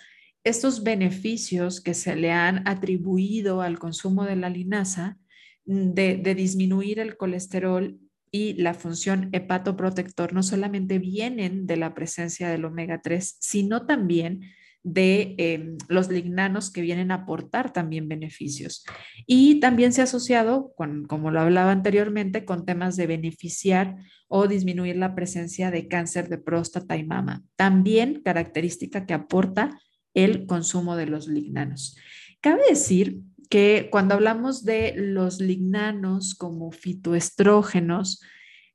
estos 0.44 0.84
beneficios 0.84 1.80
que 1.80 1.94
se 1.94 2.16
le 2.16 2.32
han 2.32 2.68
atribuido 2.68 3.62
al 3.62 3.78
consumo 3.78 4.26
de 4.26 4.36
la 4.36 4.50
linaza, 4.50 5.18
mm, 5.66 5.92
de, 5.94 6.18
de 6.18 6.36
disminuir 6.36 7.00
el 7.00 7.18
colesterol 7.18 8.00
y 8.32 8.54
la 8.54 8.74
función 8.74 9.30
hepatoprotector, 9.32 10.34
no 10.34 10.42
solamente 10.42 10.98
vienen 10.98 11.68
de 11.68 11.78
la 11.78 11.94
presencia 11.94 12.50
del 12.50 12.66
omega 12.66 13.00
3, 13.04 13.38
sino 13.40 13.86
también 13.86 14.42
de 14.84 15.36
em, 15.38 15.78
los 15.88 16.10
lignanos 16.10 16.70
que 16.70 16.82
vienen 16.82 17.12
a 17.12 17.16
aportar 17.16 17.72
también 17.72 18.10
beneficios. 18.10 18.84
Y 19.26 19.60
también 19.62 19.94
se 19.94 20.02
ha 20.02 20.04
asociado, 20.04 20.74
con, 20.76 21.06
como 21.06 21.32
lo 21.32 21.40
hablaba 21.40 21.72
anteriormente, 21.72 22.44
con 22.44 22.66
temas 22.66 22.98
de 22.98 23.08
beneficiar 23.08 23.96
o 24.28 24.48
disminuir 24.48 24.98
la 24.98 25.16
presencia 25.16 25.72
de 25.72 25.88
cáncer 25.88 26.28
de 26.28 26.38
próstata 26.38 26.98
y 26.98 27.06
mama. 27.06 27.44
También 27.56 28.22
característica 28.24 29.06
que 29.06 29.14
aporta 29.14 29.80
el 30.14 30.46
consumo 30.46 30.96
de 30.96 31.08
los 31.08 31.28
lignanos. 31.28 31.98
Cabe 32.42 32.62
decir 32.70 33.22
que 33.50 33.88
cuando 33.92 34.16
hablamos 34.16 34.66
de 34.66 34.94
los 34.98 35.40
lignanos 35.40 36.36
como 36.36 36.72
fitoestrógenos, 36.72 38.22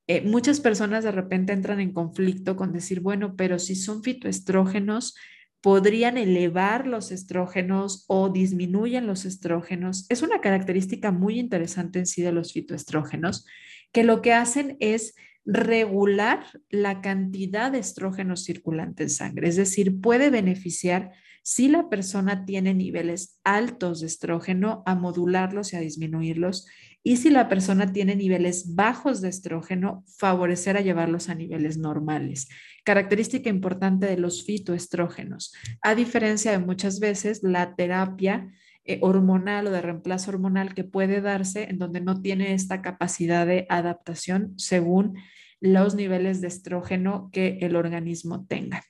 eh, 0.06 0.22
muchas 0.22 0.60
personas 0.60 1.04
de 1.04 1.12
repente 1.12 1.52
entran 1.52 1.80
en 1.80 1.92
conflicto 1.92 2.56
con 2.56 2.72
decir, 2.72 3.00
bueno, 3.00 3.34
pero 3.36 3.58
si 3.58 3.74
son 3.74 4.02
fitoestrógenos, 4.02 5.14
podrían 5.60 6.16
elevar 6.18 6.86
los 6.86 7.10
estrógenos 7.10 8.04
o 8.06 8.28
disminuyen 8.28 9.06
los 9.06 9.24
estrógenos. 9.24 10.06
Es 10.08 10.22
una 10.22 10.40
característica 10.40 11.10
muy 11.10 11.38
interesante 11.38 11.98
en 11.98 12.06
sí 12.06 12.22
de 12.22 12.32
los 12.32 12.52
fitoestrógenos, 12.52 13.44
que 13.92 14.04
lo 14.04 14.22
que 14.22 14.32
hacen 14.32 14.76
es 14.80 15.14
regular 15.44 16.44
la 16.68 17.00
cantidad 17.00 17.72
de 17.72 17.78
estrógenos 17.78 18.44
circulante 18.44 19.04
en 19.04 19.10
sangre, 19.10 19.48
es 19.48 19.56
decir, 19.56 20.00
puede 20.00 20.28
beneficiar 20.28 21.12
si 21.42 21.68
la 21.68 21.88
persona 21.88 22.44
tiene 22.44 22.74
niveles 22.74 23.38
altos 23.42 24.00
de 24.00 24.08
estrógeno 24.08 24.82
a 24.84 24.94
modularlos 24.94 25.72
y 25.72 25.76
a 25.76 25.80
disminuirlos 25.80 26.66
y 27.02 27.16
si 27.16 27.30
la 27.30 27.48
persona 27.48 27.92
tiene 27.92 28.16
niveles 28.16 28.74
bajos 28.74 29.20
de 29.20 29.28
estrógeno, 29.28 30.04
favorecer 30.18 30.76
a 30.76 30.80
llevarlos 30.80 31.28
a 31.28 31.34
niveles 31.34 31.78
normales. 31.78 32.48
Característica 32.84 33.48
importante 33.48 34.06
de 34.06 34.18
los 34.18 34.44
fitoestrógenos. 34.44 35.54
A 35.80 35.94
diferencia 35.94 36.50
de 36.50 36.58
muchas 36.58 37.00
veces 37.00 37.42
la 37.42 37.76
terapia 37.76 38.52
eh, 38.84 38.98
hormonal 39.02 39.66
o 39.66 39.70
de 39.70 39.82
reemplazo 39.82 40.30
hormonal 40.30 40.74
que 40.74 40.84
puede 40.84 41.20
darse 41.20 41.64
en 41.64 41.78
donde 41.78 42.00
no 42.00 42.20
tiene 42.20 42.54
esta 42.54 42.82
capacidad 42.82 43.46
de 43.46 43.66
adaptación 43.68 44.54
según 44.56 45.18
los 45.60 45.94
niveles 45.94 46.40
de 46.40 46.48
estrógeno 46.48 47.30
que 47.32 47.58
el 47.60 47.76
organismo 47.76 48.46
tenga. 48.46 48.82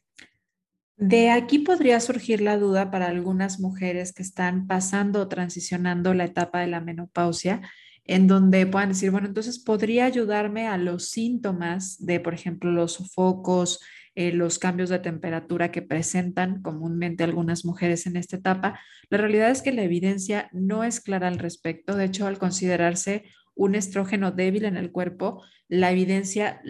De 0.96 1.30
aquí 1.30 1.60
podría 1.60 2.00
surgir 2.00 2.40
la 2.40 2.56
duda 2.56 2.90
para 2.90 3.06
algunas 3.06 3.60
mujeres 3.60 4.12
que 4.12 4.22
están 4.22 4.66
pasando 4.66 5.22
o 5.22 5.28
transicionando 5.28 6.12
la 6.14 6.24
etapa 6.24 6.60
de 6.60 6.66
la 6.66 6.80
menopausia, 6.80 7.62
en 8.08 8.26
donde 8.26 8.66
puedan 8.66 8.88
decir, 8.88 9.10
bueno, 9.10 9.28
entonces 9.28 9.58
podría 9.58 10.06
ayudarme 10.06 10.66
a 10.66 10.78
los 10.78 11.10
síntomas 11.10 12.04
de, 12.04 12.20
por 12.20 12.32
ejemplo, 12.32 12.72
los 12.72 12.94
sofocos, 12.94 13.80
eh, 14.14 14.32
los 14.32 14.58
cambios 14.58 14.88
de 14.88 14.98
temperatura 14.98 15.70
que 15.70 15.82
presentan 15.82 16.62
comúnmente 16.62 17.22
algunas 17.22 17.66
mujeres 17.66 18.06
en 18.06 18.16
esta 18.16 18.36
etapa. 18.36 18.80
La 19.10 19.18
realidad 19.18 19.50
es 19.50 19.60
que 19.60 19.72
la 19.72 19.82
evidencia 19.82 20.48
no 20.52 20.84
es 20.84 21.00
clara 21.00 21.28
al 21.28 21.38
respecto. 21.38 21.94
De 21.94 22.06
hecho, 22.06 22.26
al 22.26 22.38
considerarse 22.38 23.26
un 23.54 23.74
estrógeno 23.74 24.32
débil 24.32 24.64
en 24.64 24.78
el 24.78 24.90
cuerpo, 24.90 25.44
la 25.68 25.92
evidencia 25.92 26.62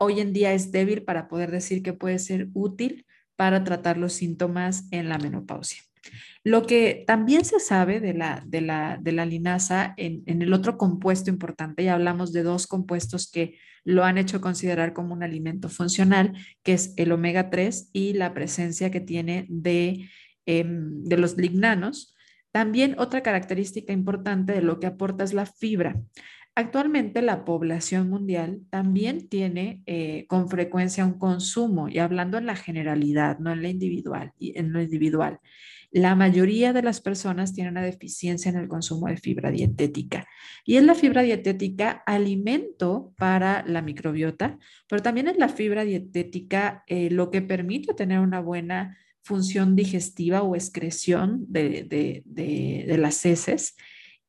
hoy 0.00 0.20
en 0.20 0.32
día 0.32 0.52
es 0.52 0.72
débil 0.72 1.04
para 1.04 1.28
poder 1.28 1.52
decir 1.52 1.82
que 1.82 1.92
puede 1.92 2.18
ser 2.18 2.48
útil 2.54 3.06
para 3.36 3.62
tratar 3.62 3.98
los 3.98 4.14
síntomas 4.14 4.88
en 4.90 5.08
la 5.08 5.18
menopausia. 5.18 5.82
Lo 6.44 6.66
que 6.66 7.04
también 7.06 7.44
se 7.44 7.60
sabe 7.60 8.00
de 8.00 8.14
la, 8.14 8.42
de 8.46 8.60
la, 8.60 8.98
de 9.00 9.12
la 9.12 9.26
linaza 9.26 9.94
en, 9.96 10.22
en, 10.26 10.42
el 10.42 10.52
otro 10.52 10.76
compuesto 10.76 11.30
importante, 11.30 11.84
ya 11.84 11.94
hablamos 11.94 12.32
de 12.32 12.42
dos 12.42 12.66
compuestos 12.66 13.30
que 13.30 13.58
lo 13.84 14.04
han 14.04 14.18
hecho 14.18 14.40
considerar 14.40 14.92
como 14.92 15.14
un 15.14 15.22
alimento 15.22 15.68
funcional, 15.68 16.32
que 16.62 16.74
es 16.74 16.94
el 16.96 17.12
omega 17.12 17.50
3 17.50 17.90
y 17.92 18.12
la 18.14 18.34
presencia 18.34 18.90
que 18.90 19.00
tiene 19.00 19.46
de, 19.48 20.08
em, 20.46 21.02
de 21.04 21.16
los 21.16 21.36
lignanos. 21.36 22.14
También 22.52 22.96
otra 22.98 23.22
característica 23.22 23.92
importante 23.92 24.52
de 24.52 24.62
lo 24.62 24.78
que 24.78 24.86
aporta 24.86 25.24
es 25.24 25.32
la 25.32 25.46
fibra. 25.46 26.00
Actualmente 26.54 27.22
la 27.22 27.46
población 27.46 28.10
mundial 28.10 28.60
también 28.68 29.28
tiene 29.28 29.82
eh, 29.86 30.26
con 30.28 30.48
frecuencia 30.50 31.06
un 31.06 31.18
consumo, 31.18 31.88
y 31.88 31.98
hablando 31.98 32.36
en 32.36 32.46
la 32.46 32.56
generalidad, 32.56 33.38
no 33.38 33.52
en 33.52 33.62
la 33.62 33.68
individual, 33.68 34.32
en 34.38 34.72
lo 34.72 34.82
individual, 34.82 35.40
la 35.92 36.14
mayoría 36.14 36.72
de 36.72 36.82
las 36.82 37.00
personas 37.00 37.52
tienen 37.52 37.72
una 37.72 37.82
deficiencia 37.82 38.50
en 38.50 38.56
el 38.56 38.66
consumo 38.66 39.08
de 39.08 39.18
fibra 39.18 39.50
dietética. 39.50 40.26
Y 40.64 40.76
es 40.76 40.84
la 40.84 40.94
fibra 40.94 41.22
dietética 41.22 42.02
alimento 42.06 43.12
para 43.18 43.62
la 43.66 43.82
microbiota, 43.82 44.58
pero 44.88 45.02
también 45.02 45.28
es 45.28 45.36
la 45.36 45.50
fibra 45.50 45.84
dietética 45.84 46.82
eh, 46.86 47.10
lo 47.10 47.30
que 47.30 47.42
permite 47.42 47.92
tener 47.92 48.20
una 48.20 48.40
buena 48.40 48.96
función 49.22 49.76
digestiva 49.76 50.42
o 50.42 50.56
excreción 50.56 51.44
de, 51.46 51.84
de 52.24 52.98
las 52.98 53.24
heces 53.24 53.76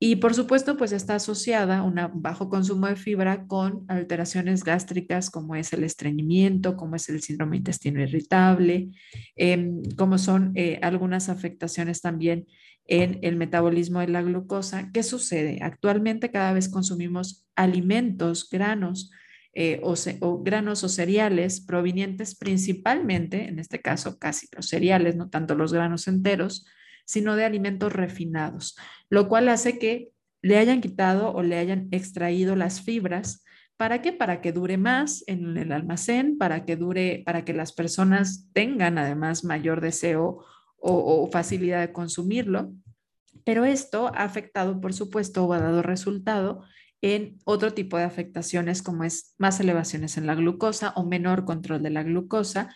y 0.06 0.18
por 0.18 0.34
supuesto, 0.34 0.76
pues 0.76 0.92
está 0.92 1.16
asociada 1.16 1.82
un 1.82 1.98
bajo 2.16 2.50
consumo 2.50 2.88
de 2.88 2.98
fibra 2.98 3.48
con 3.48 3.86
alteraciones 3.88 4.66
gástricas 4.66 5.30
como 5.30 5.56
es 5.56 5.72
el 5.72 5.86
estreñimiento, 5.86 6.76
como 6.76 6.98
es 6.98 7.08
el 7.08 7.22
síndrome 7.22 7.56
intestino 7.56 8.02
irritable, 8.02 8.90
em, 9.38 9.82
como 9.96 10.18
son 10.18 10.52
eh, 10.56 10.78
algunas 10.82 11.30
afectaciones 11.30 12.02
también 12.02 12.48
en 12.86 13.20
el 13.22 13.38
metabolismo 13.38 14.02
de 14.02 14.10
la 14.10 14.22
glucosa. 14.22 14.92
¿Qué 14.92 15.04
sucede? 15.04 15.60
Actualmente 15.62 16.32
cada 16.32 16.52
vez 16.52 16.68
consumimos 16.68 17.46
alimentos, 17.56 18.50
granos, 18.52 19.10
eh, 19.54 19.80
o, 19.84 19.96
o, 20.20 20.44
granos 20.44 20.84
o 20.84 20.90
cereales 20.90 21.62
provenientes 21.62 22.36
principalmente, 22.36 23.48
en 23.48 23.58
este 23.58 23.80
caso 23.80 24.20
casi 24.20 24.48
los 24.54 24.68
cereales, 24.68 25.16
no 25.16 25.30
tanto 25.30 25.56
los 25.56 25.72
granos 25.72 26.10
enteros, 26.10 26.66
sino 27.06 27.36
de 27.36 27.46
alimentos 27.46 27.94
refinados, 27.94 28.76
lo 29.10 29.28
cual 29.28 29.50
hace 29.50 29.80
que 29.80 30.10
le 30.42 30.58
hayan 30.58 30.82
quitado 30.82 31.32
o 31.32 31.42
le 31.42 31.58
hayan 31.58 31.88
extraído 31.92 32.56
las 32.56 32.82
fibras. 32.82 33.44
¿Para 33.78 34.02
qué? 34.02 34.14
Para 34.14 34.42
que 34.42 34.52
dure 34.52 34.78
más 34.78 35.24
en 35.28 35.58
el 35.58 35.72
almacén, 35.72 36.38
para 36.38 36.66
que 36.66 36.76
dure, 36.76 37.24
para 37.26 37.46
que 37.46 37.54
las 37.54 37.74
personas 37.74 38.50
tengan 38.54 38.98
además 38.98 39.44
mayor 39.44 39.82
deseo 39.82 40.46
o, 40.78 41.24
o 41.24 41.32
facilidad 41.32 41.82
de 41.82 41.94
consumirlo. 41.94 42.74
Pero 43.46 43.66
esto 43.66 44.08
ha 44.08 44.24
afectado, 44.24 44.80
por 44.80 44.94
supuesto, 44.94 45.46
o 45.46 45.54
ha 45.54 45.60
dado 45.60 45.82
resultado 45.82 46.64
en 47.04 47.38
otro 47.44 47.74
tipo 47.74 47.98
de 47.98 48.06
afectaciones 48.06 48.82
como 48.82 49.04
es 49.04 49.36
más 49.38 49.60
elevaciones 49.60 50.18
en 50.18 50.26
la 50.26 50.36
glucosa 50.36 50.94
o 50.96 51.06
menor 51.06 51.44
control 51.44 51.84
de 51.84 51.90
la 51.90 52.04
glucosa, 52.04 52.74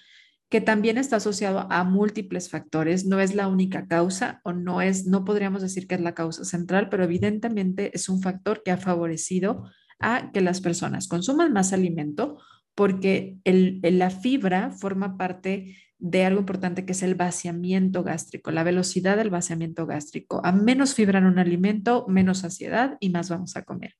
que 0.49 0.61
también 0.61 0.97
está 0.97 1.17
asociado 1.17 1.67
a 1.69 1.83
múltiples 1.83 2.49
factores, 2.49 3.05
no 3.05 3.19
es 3.19 3.35
la 3.35 3.47
única 3.47 3.87
causa 3.87 4.39
o 4.43 4.53
no 4.53 4.81
es, 4.81 5.05
no 5.05 5.25
podríamos 5.25 5.61
decir 5.61 5.87
que 5.87 5.95
es 5.95 6.01
la 6.01 6.13
causa 6.13 6.45
central, 6.45 6.87
pero 6.89 7.03
evidentemente 7.03 7.91
es 7.93 8.07
un 8.07 8.21
factor 8.21 8.63
que 8.63 8.71
ha 8.71 8.77
favorecido 8.77 9.69
a 9.99 10.31
que 10.31 10.41
las 10.41 10.61
personas 10.61 11.07
consuman 11.07 11.51
más 11.51 11.73
alimento 11.73 12.37
porque 12.75 13.37
el, 13.43 13.79
la 13.81 14.09
fibra 14.09 14.71
forma 14.71 15.17
parte 15.17 15.75
de 15.99 16.25
algo 16.25 16.39
importante 16.39 16.85
que 16.85 16.91
es 16.91 17.01
el 17.01 17.15
vaciamiento 17.15 18.03
gástrico, 18.03 18.51
la 18.51 18.63
velocidad 18.63 19.17
del 19.17 19.31
vaciamiento 19.31 19.85
gástrico. 19.87 20.39
A 20.45 20.51
menos 20.51 20.93
fibra 20.93 21.17
en 21.17 21.25
un 21.25 21.39
alimento, 21.39 22.05
menos 22.07 22.39
saciedad 22.39 22.97
y 22.99 23.09
más 23.09 23.29
vamos 23.29 23.57
a 23.57 23.63
comer. 23.63 23.95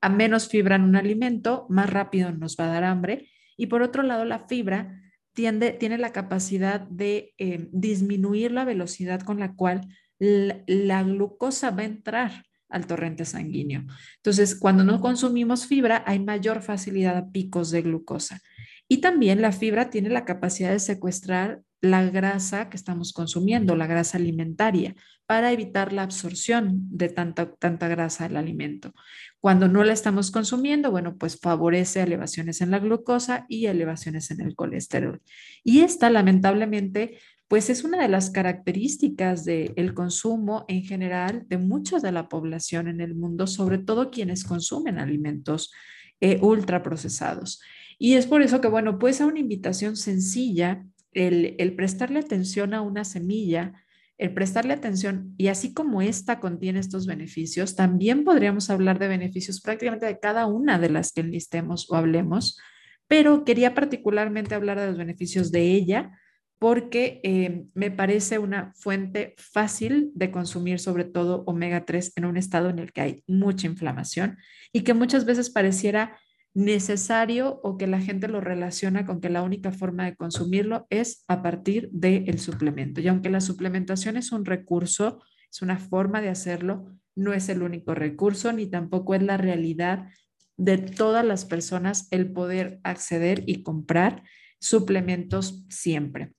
A 0.00 0.10
menos 0.10 0.48
fibra 0.48 0.76
en 0.76 0.82
un 0.82 0.94
alimento, 0.94 1.66
más 1.70 1.90
rápido 1.90 2.30
nos 2.30 2.56
va 2.56 2.66
a 2.66 2.74
dar 2.74 2.84
hambre. 2.84 3.30
Y 3.56 3.66
por 3.66 3.80
otro 3.82 4.02
lado, 4.02 4.26
la 4.26 4.46
fibra 4.46 5.00
tiene 5.78 5.98
la 5.98 6.12
capacidad 6.12 6.80
de 6.80 7.34
eh, 7.38 7.68
disminuir 7.72 8.52
la 8.52 8.64
velocidad 8.64 9.20
con 9.20 9.38
la 9.38 9.54
cual 9.54 9.82
la, 10.18 11.02
glucosa 11.02 11.70
va 11.70 11.82
a 11.82 11.86
entrar 11.86 12.44
al 12.68 12.86
torrente 12.86 13.24
sanguíneo. 13.24 13.84
Entonces, 14.16 14.54
cuando 14.54 14.84
no 14.84 15.00
consumimos 15.00 15.66
fibra, 15.66 16.02
hay 16.06 16.18
mayor 16.18 16.60
facilidad 16.60 17.16
a 17.16 17.30
picos 17.30 17.70
de 17.70 17.82
glucosa. 17.82 18.40
Y 18.88 18.98
también 18.98 19.42
la 19.42 19.52
fibra 19.52 19.90
tiene 19.90 20.08
la 20.08 20.24
capacidad 20.24 20.70
de 20.70 20.80
secuestrar 20.80 21.60
la 21.80 22.04
grasa 22.04 22.70
que 22.70 22.76
estamos 22.76 23.12
consumiendo, 23.12 23.76
la 23.76 23.86
grasa 23.86 24.18
alimentaria, 24.18 24.96
para 25.26 25.52
evitar 25.52 25.92
la 25.92 26.02
absorción 26.02 26.88
de 26.90 27.08
tanta, 27.10 27.54
tanta 27.54 27.86
grasa 27.86 28.26
del 28.26 28.38
alimento. 28.38 28.94
Cuando 29.40 29.68
no 29.68 29.84
la 29.84 29.92
estamos 29.92 30.30
consumiendo, 30.30 30.90
bueno, 30.90 31.16
pues 31.18 31.38
favorece 31.38 32.02
elevaciones 32.02 32.60
en 32.62 32.70
la 32.70 32.78
glucosa 32.78 33.44
y 33.48 33.66
elevaciones 33.66 34.30
en 34.30 34.40
el 34.40 34.56
colesterol. 34.56 35.20
Y 35.62 35.80
esta, 35.80 36.10
lamentablemente, 36.10 37.18
pues 37.46 37.70
es 37.70 37.84
una 37.84 38.02
de 38.02 38.08
las 38.08 38.30
características 38.30 39.44
del 39.44 39.94
consumo 39.94 40.64
en 40.68 40.82
general 40.82 41.44
de 41.48 41.58
mucha 41.58 41.98
de 41.98 42.12
la 42.12 42.28
población 42.28 42.88
en 42.88 43.00
el 43.00 43.14
mundo, 43.14 43.46
sobre 43.46 43.78
todo 43.78 44.10
quienes 44.10 44.44
consumen 44.44 44.98
alimentos 44.98 45.72
eh, 46.20 46.38
ultraprocesados. 46.42 47.60
Y 47.98 48.14
es 48.14 48.26
por 48.26 48.42
eso 48.42 48.60
que, 48.60 48.68
bueno, 48.68 48.98
pues 48.98 49.20
a 49.20 49.26
una 49.26 49.40
invitación 49.40 49.96
sencilla, 49.96 50.84
el, 51.12 51.56
el 51.58 51.74
prestarle 51.74 52.20
atención 52.20 52.74
a 52.74 52.80
una 52.80 53.04
semilla, 53.04 53.72
el 54.18 54.34
prestarle 54.34 54.74
atención 54.74 55.34
y 55.38 55.46
así 55.46 55.72
como 55.72 56.02
esta 56.02 56.40
contiene 56.40 56.80
estos 56.80 57.06
beneficios, 57.06 57.76
también 57.76 58.24
podríamos 58.24 58.68
hablar 58.68 58.98
de 58.98 59.08
beneficios 59.08 59.60
prácticamente 59.60 60.06
de 60.06 60.18
cada 60.18 60.46
una 60.46 60.78
de 60.78 60.90
las 60.90 61.12
que 61.12 61.20
enlistemos 61.20 61.90
o 61.90 61.94
hablemos, 61.94 62.58
pero 63.06 63.44
quería 63.44 63.74
particularmente 63.74 64.54
hablar 64.54 64.80
de 64.80 64.88
los 64.88 64.98
beneficios 64.98 65.52
de 65.52 65.72
ella 65.72 66.18
porque 66.58 67.20
eh, 67.22 67.66
me 67.74 67.92
parece 67.92 68.38
una 68.38 68.72
fuente 68.74 69.34
fácil 69.38 70.10
de 70.14 70.32
consumir, 70.32 70.80
sobre 70.80 71.04
todo 71.04 71.44
omega 71.46 71.84
3, 71.84 72.14
en 72.16 72.24
un 72.24 72.36
estado 72.36 72.68
en 72.68 72.80
el 72.80 72.92
que 72.92 73.00
hay 73.00 73.24
mucha 73.28 73.68
inflamación 73.68 74.38
y 74.72 74.82
que 74.82 74.94
muchas 74.94 75.24
veces 75.24 75.50
pareciera 75.50 76.18
necesario 76.58 77.60
o 77.62 77.78
que 77.78 77.86
la 77.86 78.00
gente 78.00 78.26
lo 78.26 78.40
relaciona 78.40 79.06
con 79.06 79.20
que 79.20 79.30
la 79.30 79.44
única 79.44 79.70
forma 79.70 80.06
de 80.06 80.16
consumirlo 80.16 80.88
es 80.90 81.24
a 81.28 81.40
partir 81.40 81.88
del 81.92 82.40
suplemento. 82.40 83.00
Y 83.00 83.06
aunque 83.06 83.30
la 83.30 83.40
suplementación 83.40 84.16
es 84.16 84.32
un 84.32 84.44
recurso, 84.44 85.22
es 85.48 85.62
una 85.62 85.78
forma 85.78 86.20
de 86.20 86.30
hacerlo, 86.30 86.98
no 87.14 87.32
es 87.32 87.48
el 87.48 87.62
único 87.62 87.94
recurso 87.94 88.52
ni 88.52 88.66
tampoco 88.66 89.14
es 89.14 89.22
la 89.22 89.36
realidad 89.36 90.08
de 90.56 90.78
todas 90.78 91.24
las 91.24 91.44
personas 91.44 92.08
el 92.10 92.32
poder 92.32 92.80
acceder 92.82 93.44
y 93.46 93.62
comprar 93.62 94.24
suplementos 94.58 95.64
siempre. 95.68 96.32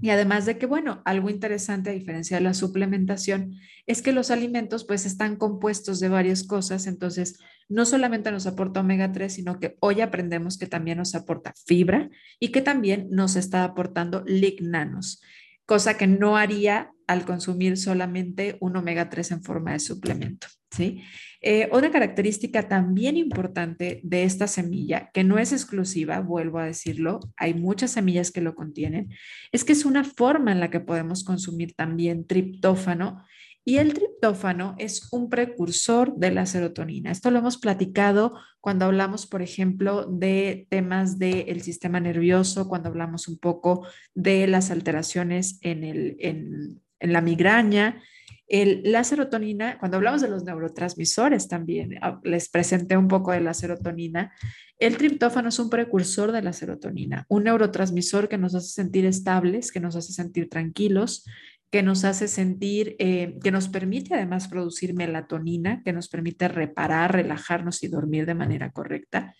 Y 0.00 0.10
además 0.10 0.46
de 0.46 0.58
que, 0.58 0.66
bueno, 0.66 1.02
algo 1.04 1.30
interesante 1.30 1.90
a 1.90 1.94
diferencia 1.94 2.36
de 2.36 2.42
la 2.42 2.54
suplementación 2.54 3.54
es 3.86 4.02
que 4.02 4.12
los 4.12 4.30
alimentos 4.30 4.84
pues 4.84 5.06
están 5.06 5.36
compuestos 5.36 6.00
de 6.00 6.08
varias 6.08 6.42
cosas, 6.44 6.86
entonces 6.86 7.38
no 7.68 7.84
solamente 7.84 8.30
nos 8.30 8.46
aporta 8.46 8.80
omega 8.80 9.12
3, 9.12 9.32
sino 9.32 9.58
que 9.58 9.76
hoy 9.80 10.00
aprendemos 10.00 10.58
que 10.58 10.66
también 10.66 10.98
nos 10.98 11.14
aporta 11.14 11.52
fibra 11.66 12.10
y 12.38 12.48
que 12.48 12.62
también 12.62 13.08
nos 13.10 13.36
está 13.36 13.64
aportando 13.64 14.22
lignanos, 14.26 15.22
cosa 15.66 15.96
que 15.96 16.06
no 16.06 16.36
haría 16.36 16.92
al 17.06 17.24
consumir 17.24 17.76
solamente 17.76 18.56
un 18.60 18.76
omega 18.76 19.08
3 19.08 19.32
en 19.32 19.42
forma 19.42 19.72
de 19.72 19.78
suplemento. 19.80 20.46
¿sí? 20.70 21.02
Eh, 21.40 21.68
otra 21.70 21.90
característica 21.90 22.68
también 22.68 23.16
importante 23.16 24.00
de 24.02 24.24
esta 24.24 24.46
semilla, 24.46 25.10
que 25.12 25.22
no 25.22 25.38
es 25.38 25.52
exclusiva, 25.52 26.20
vuelvo 26.20 26.58
a 26.58 26.66
decirlo, 26.66 27.20
hay 27.36 27.54
muchas 27.54 27.92
semillas 27.92 28.30
que 28.32 28.40
lo 28.40 28.54
contienen, 28.54 29.10
es 29.52 29.64
que 29.64 29.72
es 29.72 29.84
una 29.84 30.02
forma 30.02 30.52
en 30.52 30.60
la 30.60 30.70
que 30.70 30.80
podemos 30.80 31.24
consumir 31.24 31.74
también 31.74 32.26
triptófano 32.26 33.24
Y 33.68 33.78
el 33.78 33.94
triptófano 33.94 34.76
es 34.78 35.12
un 35.12 35.28
precursor 35.28 36.14
de 36.14 36.30
la 36.30 36.46
serotonina. 36.46 37.10
Esto 37.10 37.32
lo 37.32 37.40
hemos 37.40 37.58
platicado 37.58 38.38
cuando 38.60 38.84
hablamos, 38.84 39.26
por 39.26 39.42
ejemplo, 39.42 40.06
de 40.06 40.68
temas 40.70 41.18
del 41.18 41.60
sistema 41.62 41.98
nervioso, 41.98 42.68
cuando 42.68 42.90
hablamos 42.90 43.26
un 43.26 43.38
poco 43.38 43.84
de 44.14 44.46
las 44.46 44.70
alteraciones 44.70 45.58
en, 45.62 46.80
la 47.00 47.20
migraña. 47.20 48.00
El, 48.46 48.82
la 48.84 49.02
serotonina, 49.02 49.80
cuando 49.80 49.96
hablamos 49.96 50.20
de 50.20 50.28
los 50.28 50.44
neurotransmisores 50.44 51.48
también, 51.48 51.98
ah, 52.02 52.20
les 52.22 52.48
presenté 52.48 52.96
un 52.96 53.08
poco 53.08 53.32
de 53.32 53.40
la 53.40 53.52
serotonina. 53.52 54.32
El 54.78 54.96
triptófano 54.96 55.48
es 55.48 55.58
un 55.58 55.70
precursor 55.70 56.30
de 56.30 56.42
la 56.42 56.52
serotonina, 56.52 57.26
un 57.28 57.42
neurotransmisor 57.42 58.28
que 58.28 58.38
nos 58.38 58.54
hace 58.54 58.68
sentir 58.68 59.06
estables, 59.06 59.72
que 59.72 59.80
nos 59.80 59.96
hace 59.96 60.12
sentir 60.12 60.48
tranquilos, 60.48 61.24
que 61.70 61.82
nos 61.82 62.04
hace 62.04 62.28
sentir, 62.28 62.96
eh, 62.98 63.38
que 63.42 63.50
nos 63.50 63.68
permite 63.68 64.14
además 64.14 64.48
producir 64.48 64.94
melatonina, 64.94 65.82
que 65.84 65.92
nos 65.92 66.08
permite 66.08 66.48
reparar, 66.48 67.12
relajarnos 67.12 67.82
y 67.82 67.88
dormir 67.88 68.26
de 68.26 68.34
manera 68.34 68.70
correcta. 68.70 69.34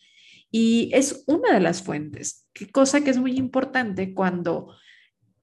Y 0.50 0.90
es 0.92 1.24
una 1.26 1.52
de 1.52 1.60
las 1.60 1.82
fuentes, 1.82 2.48
qué 2.52 2.68
cosa 2.68 3.02
que 3.02 3.10
es 3.10 3.18
muy 3.18 3.36
importante 3.36 4.14
cuando 4.14 4.74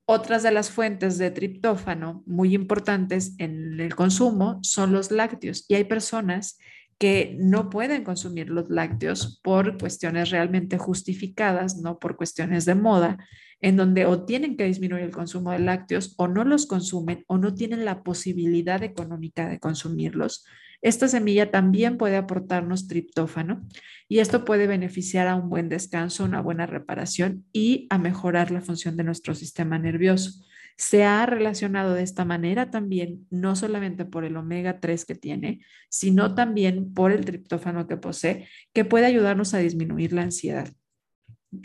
otras 0.06 0.43
de 0.43 0.52
las 0.52 0.69
fuentes 0.69 1.17
de 1.17 1.32
triptófano 1.32 2.24
muy 2.26 2.54
importantes 2.54 3.36
en 3.38 3.80
el 3.80 3.96
consumo 3.96 4.60
son 4.62 4.91
los 4.91 5.12
lácteos. 5.12 5.65
Y 5.69 5.76
hay 5.76 5.86
personas 5.86 6.58
que 6.97 7.36
no 7.39 7.69
pueden 7.69 8.03
consumir 8.03 8.49
los 8.49 8.69
lácteos 8.69 9.39
por 9.43 9.77
cuestiones 9.77 10.29
realmente 10.29 10.77
justificadas, 10.77 11.77
no 11.77 11.99
por 11.99 12.15
cuestiones 12.15 12.65
de 12.65 12.75
moda, 12.75 13.17
en 13.60 13.77
donde 13.77 14.06
o 14.06 14.25
tienen 14.25 14.58
que 14.58 14.65
disminuir 14.65 15.03
el 15.03 15.12
consumo 15.12 15.51
de 15.51 15.60
lácteos 15.60 16.13
o 16.17 16.27
no 16.27 16.43
los 16.43 16.65
consumen 16.65 17.23
o 17.27 17.38
no 17.38 17.53
tienen 17.53 17.86
la 17.86 18.03
posibilidad 18.03 18.84
económica 18.84 19.47
de 19.47 19.60
consumirlos. 19.60 20.45
Esta 20.82 21.08
semilla 21.08 21.49
también 21.49 21.97
puede 21.97 22.17
aportarnos 22.17 22.89
triptófano 22.89 23.65
y 24.10 24.19
esto 24.19 24.43
puede 24.43 24.67
beneficiar 24.67 25.29
a 25.29 25.36
un 25.36 25.49
buen 25.49 25.69
descanso, 25.69 26.25
una 26.25 26.41
buena 26.41 26.65
reparación 26.65 27.45
y 27.53 27.88
a 27.89 27.97
mejorar 27.97 28.51
la 28.51 28.60
función 28.60 28.97
de 28.97 29.06
nuestro 29.06 29.34
sistema 29.34 29.79
nervioso. 29.79 30.43
Se 30.77 31.03
ha 31.03 31.25
relacionado 31.25 31.93
de 31.93 32.03
esta 32.03 32.25
manera 32.25 32.71
también, 32.71 33.27
no 33.29 33.55
solamente 33.55 34.05
por 34.05 34.25
el 34.25 34.38
omega 34.38 34.79
3 34.79 35.05
que 35.05 35.15
tiene, 35.15 35.62
sino 35.89 36.36
también 36.36 36.93
por 36.93 37.12
el 37.12 37.25
triptófano 37.25 37.88
que 37.88 37.97
posee, 37.97 38.47
que 38.73 38.86
puede 38.86 39.05
ayudarnos 39.05 39.53
a 39.53 39.59
disminuir 39.59 40.13
la 40.13 40.23
ansiedad 40.23 40.73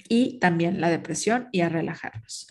y 0.09 0.39
también 0.39 0.81
la 0.81 0.91
depresión 0.91 1.49
y 1.53 1.61
a 1.61 1.69
relajarnos. 1.69 2.49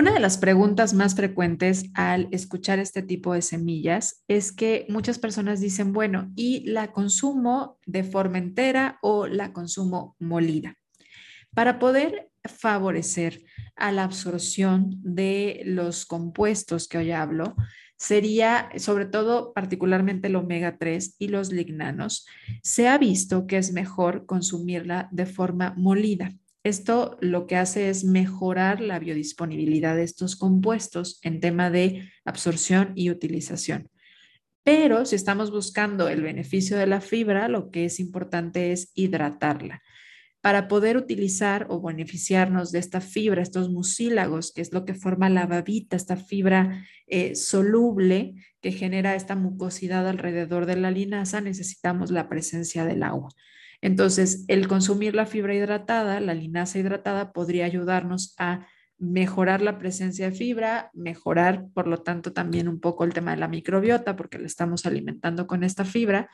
Una 0.00 0.12
de 0.12 0.20
las 0.20 0.38
preguntas 0.38 0.94
más 0.94 1.14
frecuentes 1.14 1.90
al 1.92 2.28
escuchar 2.30 2.78
este 2.78 3.02
tipo 3.02 3.34
de 3.34 3.42
semillas 3.42 4.24
es 4.28 4.50
que 4.50 4.86
muchas 4.88 5.18
personas 5.18 5.60
dicen, 5.60 5.92
bueno, 5.92 6.32
¿y 6.36 6.64
la 6.70 6.90
consumo 6.90 7.78
de 7.84 8.02
forma 8.02 8.38
entera 8.38 8.98
o 9.02 9.26
la 9.26 9.52
consumo 9.52 10.16
molida? 10.18 10.76
Para 11.54 11.78
poder 11.78 12.30
favorecer 12.44 13.42
a 13.76 13.92
la 13.92 14.04
absorción 14.04 14.96
de 15.02 15.62
los 15.64 16.06
compuestos 16.06 16.88
que 16.88 16.98
hoy 16.98 17.10
hablo, 17.12 17.54
sería 17.96 18.70
sobre 18.76 19.04
todo 19.04 19.52
particularmente 19.52 20.28
el 20.28 20.36
omega 20.36 20.78
3 20.78 21.16
y 21.18 21.28
los 21.28 21.52
lignanos. 21.52 22.26
Se 22.62 22.88
ha 22.88 22.96
visto 22.96 23.46
que 23.46 23.58
es 23.58 23.72
mejor 23.72 24.26
consumirla 24.26 25.08
de 25.12 25.26
forma 25.26 25.74
molida. 25.76 26.32
Esto 26.62 27.18
lo 27.20 27.46
que 27.46 27.56
hace 27.56 27.90
es 27.90 28.04
mejorar 28.04 28.80
la 28.80 28.98
biodisponibilidad 28.98 29.96
de 29.96 30.04
estos 30.04 30.36
compuestos 30.36 31.18
en 31.22 31.40
tema 31.40 31.70
de 31.70 32.10
absorción 32.24 32.92
y 32.94 33.10
utilización. 33.10 33.90
Pero 34.62 35.04
si 35.06 35.16
estamos 35.16 35.50
buscando 35.50 36.08
el 36.08 36.22
beneficio 36.22 36.76
de 36.76 36.86
la 36.86 37.00
fibra, 37.00 37.48
lo 37.48 37.70
que 37.70 37.86
es 37.86 37.98
importante 37.98 38.72
es 38.72 38.92
hidratarla 38.94 39.82
para 40.40 40.68
poder 40.68 40.96
utilizar 40.96 41.66
o 41.68 41.80
beneficiarnos 41.80 42.72
de 42.72 42.78
esta 42.78 43.00
fibra, 43.00 43.42
estos 43.42 43.70
mucílagos, 43.70 44.52
que 44.52 44.62
es 44.62 44.72
lo 44.72 44.84
que 44.84 44.94
forma 44.94 45.28
la 45.28 45.46
babita, 45.46 45.96
esta 45.96 46.16
fibra 46.16 46.84
eh, 47.06 47.34
soluble 47.34 48.34
que 48.60 48.72
genera 48.72 49.14
esta 49.14 49.36
mucosidad 49.36 50.08
alrededor 50.08 50.66
de 50.66 50.76
la 50.76 50.90
linaza, 50.90 51.40
necesitamos 51.40 52.10
la 52.10 52.28
presencia 52.28 52.84
del 52.84 53.02
agua. 53.02 53.28
Entonces, 53.82 54.44
el 54.48 54.68
consumir 54.68 55.14
la 55.14 55.26
fibra 55.26 55.54
hidratada, 55.54 56.20
la 56.20 56.34
linaza 56.34 56.78
hidratada, 56.78 57.32
podría 57.32 57.64
ayudarnos 57.66 58.34
a 58.38 58.66
mejorar 58.98 59.62
la 59.62 59.78
presencia 59.78 60.30
de 60.30 60.36
fibra, 60.36 60.90
mejorar, 60.92 61.66
por 61.72 61.86
lo 61.86 61.98
tanto, 61.98 62.32
también 62.32 62.68
un 62.68 62.80
poco 62.80 63.04
el 63.04 63.14
tema 63.14 63.30
de 63.30 63.38
la 63.38 63.48
microbiota, 63.48 64.16
porque 64.16 64.38
le 64.38 64.46
estamos 64.46 64.84
alimentando 64.84 65.46
con 65.46 65.64
esta 65.64 65.86
fibra, 65.86 66.28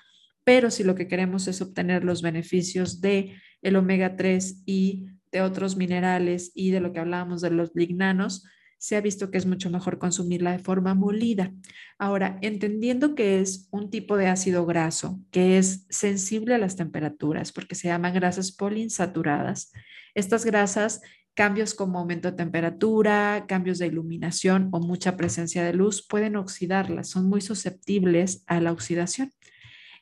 pero 0.47 0.71
si 0.71 0.85
lo 0.85 0.95
que 0.95 1.09
queremos 1.09 1.49
es 1.49 1.61
obtener 1.61 2.05
los 2.05 2.23
beneficios 2.23 3.01
de 3.01 3.35
el 3.63 3.75
omega 3.75 4.15
3 4.15 4.63
y 4.65 5.07
de 5.33 5.43
otros 5.43 5.77
minerales 5.77 6.53
y 6.55 6.71
de 6.71 6.79
lo 6.79 6.93
que 6.93 7.01
hablábamos 7.01 7.41
de 7.41 7.51
los 7.51 7.73
lignanos, 7.75 8.45
se 8.79 8.95
ha 8.95 9.01
visto 9.01 9.33
que 9.33 9.39
es 9.39 9.47
mucho 9.47 9.71
mejor 9.71 9.99
consumirla 9.99 10.53
de 10.53 10.61
forma 10.61 10.95
molida. 10.95 11.53
Ahora, 11.99 12.39
entendiendo 12.43 13.17
que 13.17 13.41
es 13.41 13.67
un 13.73 13.91
tipo 13.91 14.17
de 14.17 14.29
ácido 14.29 14.65
graso 14.67 15.19
que 15.33 15.59
es 15.59 15.85
sensible 15.91 16.55
a 16.55 16.59
las 16.59 16.77
temperaturas 16.77 17.51
porque 17.51 17.75
se 17.75 17.89
llaman 17.89 18.15
grasas 18.15 18.53
poliinsaturadas, 18.53 19.73
estas 20.15 20.45
grasas, 20.45 21.01
cambios 21.35 21.75
como 21.75 21.99
aumento 21.99 22.31
de 22.31 22.37
temperatura, 22.37 23.47
cambios 23.49 23.81
de 23.81 23.89
iluminación 23.89 24.69
o 24.71 24.79
mucha 24.79 25.17
presencia 25.17 25.65
de 25.65 25.73
luz 25.73 26.07
pueden 26.07 26.37
oxidarlas, 26.37 27.09
son 27.09 27.29
muy 27.29 27.41
susceptibles 27.41 28.45
a 28.47 28.61
la 28.61 28.71
oxidación. 28.71 29.33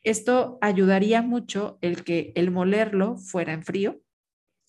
Esto 0.05 0.59
ayudaría 0.61 1.23
mucho 1.23 1.79
el 1.81 2.05
que 2.05 2.33
el 2.37 2.51
molerlo 2.51 3.17
fuera 3.17 3.53
en 3.53 3.65
frío, 3.65 4.01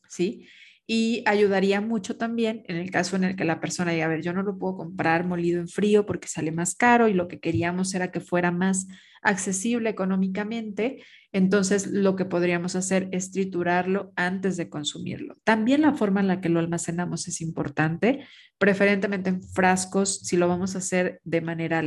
¿sí? 0.07 0.47
Y 0.87 1.23
ayudaría 1.25 1.81
mucho 1.81 2.15
también 2.15 2.63
en 2.67 2.77
el 2.77 2.91
caso 2.91 3.15
en 3.15 3.23
el 3.23 3.35
que 3.35 3.43
la 3.43 3.59
persona 3.59 3.91
diga, 3.91 4.05
a 4.05 4.09
ver, 4.09 4.21
yo 4.21 4.33
no 4.33 4.43
lo 4.43 4.57
puedo 4.57 4.77
comprar 4.77 5.25
molido 5.25 5.59
en 5.59 5.67
frío 5.67 6.05
porque 6.05 6.27
sale 6.27 6.51
más 6.51 6.75
caro 6.75 7.07
y 7.07 7.13
lo 7.13 7.27
que 7.27 7.39
queríamos 7.39 7.93
era 7.95 8.11
que 8.11 8.19
fuera 8.19 8.51
más 8.51 8.87
accesible 9.23 9.89
económicamente, 9.89 11.03
entonces 11.31 11.87
lo 11.87 12.15
que 12.15 12.25
podríamos 12.25 12.75
hacer 12.75 13.09
es 13.11 13.31
triturarlo 13.31 14.13
antes 14.15 14.55
de 14.55 14.69
consumirlo. 14.69 15.35
También 15.43 15.81
la 15.81 15.95
forma 15.95 16.19
en 16.19 16.27
la 16.27 16.39
que 16.39 16.49
lo 16.49 16.59
almacenamos 16.59 17.27
es 17.27 17.41
importante, 17.41 18.25
preferentemente 18.59 19.31
en 19.31 19.41
frascos, 19.41 20.19
si 20.19 20.37
lo 20.37 20.47
vamos 20.47 20.75
a 20.75 20.77
hacer 20.77 21.19
de 21.23 21.41
manera 21.41 21.83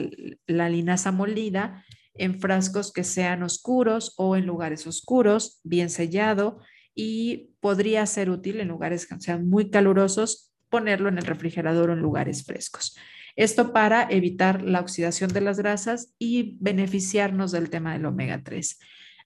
la 0.49 0.69
linaza 0.69 1.13
molida, 1.13 1.85
en 2.19 2.41
frascos 2.41 2.93
que 2.93 3.05
sean 3.05 3.43
oscuros 3.43 4.15
o 4.17 4.37
en 4.37 4.47
lugares 4.47 4.87
oscuros, 4.87 5.61
bien 5.65 5.91
sellado 5.91 6.59
y 6.95 7.51
podría 7.61 8.05
ser 8.07 8.29
útil 8.31 8.61
en 8.61 8.69
lugares 8.69 9.07
que 9.07 9.21
sean 9.21 9.49
muy 9.49 9.71
calurosos 9.71 10.53
ponerlo 10.69 11.09
en 11.09 11.19
el 11.19 11.25
refrigerador 11.25 11.91
o 11.91 11.93
en 11.95 12.01
lugares 12.01 12.45
frescos. 12.45 12.97
Esto 13.37 13.73
para 13.73 14.09
evitar 14.11 14.63
la 14.63 14.81
oxidación 14.81 15.33
de 15.33 15.41
las 15.41 15.59
grasas 15.59 16.13
y 16.19 16.57
beneficiarnos 16.61 17.53
del 17.53 17.71
tema 17.71 17.93
del 17.93 18.05
omega 18.05 18.43
3. 18.43 18.79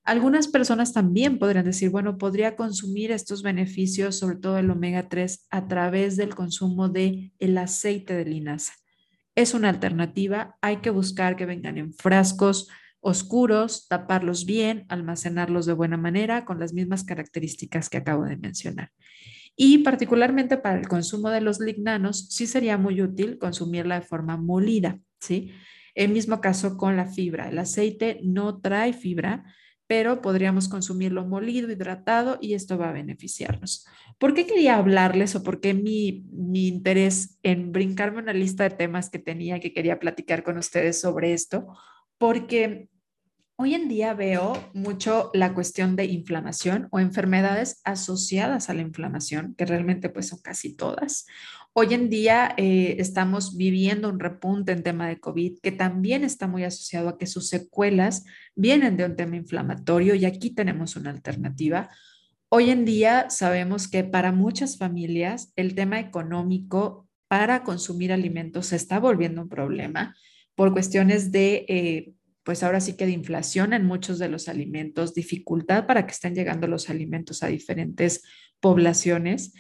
Algunas 0.05 0.49
personas 0.49 0.93
también 0.93 1.39
podrían 1.39 1.65
decir, 1.65 1.91
bueno, 1.91 2.19
podría 2.19 2.57
consumir 2.57 3.13
estos 3.13 3.43
beneficios, 3.43 4.17
sobre 4.19 4.37
todo 4.37 4.59
el 4.59 4.71
omega 4.71 5.09
3, 5.09 5.47
a 5.51 5.69
través 5.69 6.17
del 6.17 6.35
consumo 6.35 6.89
de 6.89 7.33
el 7.39 7.57
aceite 7.57 8.15
de 8.15 8.25
linaza. 8.25 8.75
Es 9.35 9.55
una 9.55 9.71
alternativa, 9.71 10.59
hay 10.61 10.79
que 10.79 10.91
buscar 10.91 11.37
que 11.37 11.47
vengan 11.47 11.79
en 11.79 11.95
frascos 11.95 12.69
oscuros, 13.03 13.89
taparlos 13.89 14.47
bien, 14.47 14.87
almacenarlos 14.89 15.67
de 15.67 15.73
buena 15.73 15.97
manera 15.97 16.45
con 16.45 16.61
las 16.61 16.73
mismas 16.73 17.03
características 17.05 17.91
que 17.91 17.99
acabo 17.99 18.25
de 18.25 18.37
mencionar. 18.37 18.91
Y 19.57 19.79
particularmente 19.79 20.57
para 20.57 20.79
el 20.79 20.89
consumo 20.89 21.29
de 21.29 21.41
los 21.41 21.61
lignanos, 21.61 22.29
sí 22.31 22.47
sería 22.47 22.79
muy 22.79 23.03
útil 23.03 23.39
consumirla 23.39 23.97
de 23.97 24.07
forma 24.07 24.37
molida, 24.37 24.99
¿sí? 25.21 25.53
El 25.95 26.13
mismo 26.13 26.41
caso 26.41 26.79
con 26.79 26.97
la 26.97 27.07
fibra. 27.07 27.49
El 27.49 27.59
aceite 27.59 28.21
no 28.23 28.61
trae 28.61 28.93
fibra, 28.95 29.45
pero 29.87 30.23
podríamos 30.23 30.69
consumirlo 30.69 31.27
molido, 31.27 31.71
hidratado 31.71 32.39
y 32.41 32.55
esto 32.55 32.79
va 32.79 32.89
a 32.89 32.93
beneficiarnos. 32.93 33.85
¿Por 34.17 34.33
qué 34.33 34.47
quería 34.47 34.79
hablarles 34.79 35.35
o 35.35 35.43
por 35.43 35.61
qué 35.61 35.75
mi, 35.75 36.25
mi 36.33 36.69
interés 36.69 37.39
en 37.43 37.73
brincarme 37.73 38.21
una 38.21 38.33
lista 38.33 38.65
de 38.65 38.77
temas 38.77 39.11
que 39.11 39.19
tenía 39.19 39.61
que 39.61 39.75
quería 39.75 39.99
platicar 39.99 40.45
con 40.45 40.57
ustedes 40.57 41.01
sobre 41.01 41.35
esto? 41.35 41.67
Porque 42.17 42.89
Hoy 43.57 43.75
en 43.75 43.89
día 43.89 44.15
veo 44.15 44.55
mucho 44.73 45.31
la 45.35 45.55
cuestión 45.55 45.95
de 45.95 46.07
inflamación 46.07 46.89
o 46.91 46.99
enfermedades 46.99 47.81
asociadas 47.85 48.71
a 48.71 48.75
la 48.75 48.81
inflamación, 48.81 49.55
que 49.57 49.67
realmente 49.67 50.09
pues 50.09 50.29
son 50.29 50.41
casi 50.41 50.75
todas. 50.75 51.27
Hoy 51.75 51.95
en 51.95 52.09
día 52.09 52.55
eh, 52.57 52.97
estamos 52.99 53.57
viviendo 53.57 54.09
un 54.09 54.21
repunte 54.21 54.73
en 54.73 54.83
tema 54.83 55.07
de 55.07 55.21
COVID 55.21 55.59
que 55.63 55.71
también 55.71 56.25
está 56.25 56.47
muy 56.47 56.65
asociado 56.65 57.11
a 57.11 57.19
que 57.19 57.27
sus 57.27 57.49
secuelas 57.49 58.25
vienen 58.55 58.97
de 58.97 59.05
un 59.05 59.17
tema 59.17 59.37
inflamatorio 59.37 60.15
y 60.15 60.25
aquí 60.25 60.51
tenemos 60.51 60.97
una 60.97 61.11
alternativa. 61.11 61.91
Hoy 62.49 62.71
en 62.71 62.85
día 62.85 63.31
sabemos 63.31 63.87
que 63.87 64.03
para 64.03 64.33
muchas 64.33 64.77
familias 64.77 65.53
el 65.57 65.75
tema 65.75 66.01
económico 66.01 67.09
para 67.29 67.63
consumir 67.65 68.13
alimentos 68.13 68.67
se 68.67 68.77
está 68.77 68.99
volviendo 68.99 69.43
un 69.43 69.49
problema 69.49 70.15
por 70.55 70.73
cuestiones 70.73 71.33
de, 71.33 71.65
eh, 71.69 72.13
pues 72.45 72.63
ahora 72.63 72.81
sí 72.81 72.97
que 72.97 73.07
de 73.07 73.13
inflación 73.13 73.73
en 73.73 73.87
muchos 73.87 74.19
de 74.19 74.29
los 74.29 74.49
alimentos, 74.49 75.15
dificultad 75.15 75.87
para 75.87 76.07
que 76.07 76.13
estén 76.13 76.35
llegando 76.35 76.67
los 76.67 76.91
alimentos 76.91 77.43
a 77.43 77.49
diferentes 77.49 78.23
poblaciones. 78.61 79.53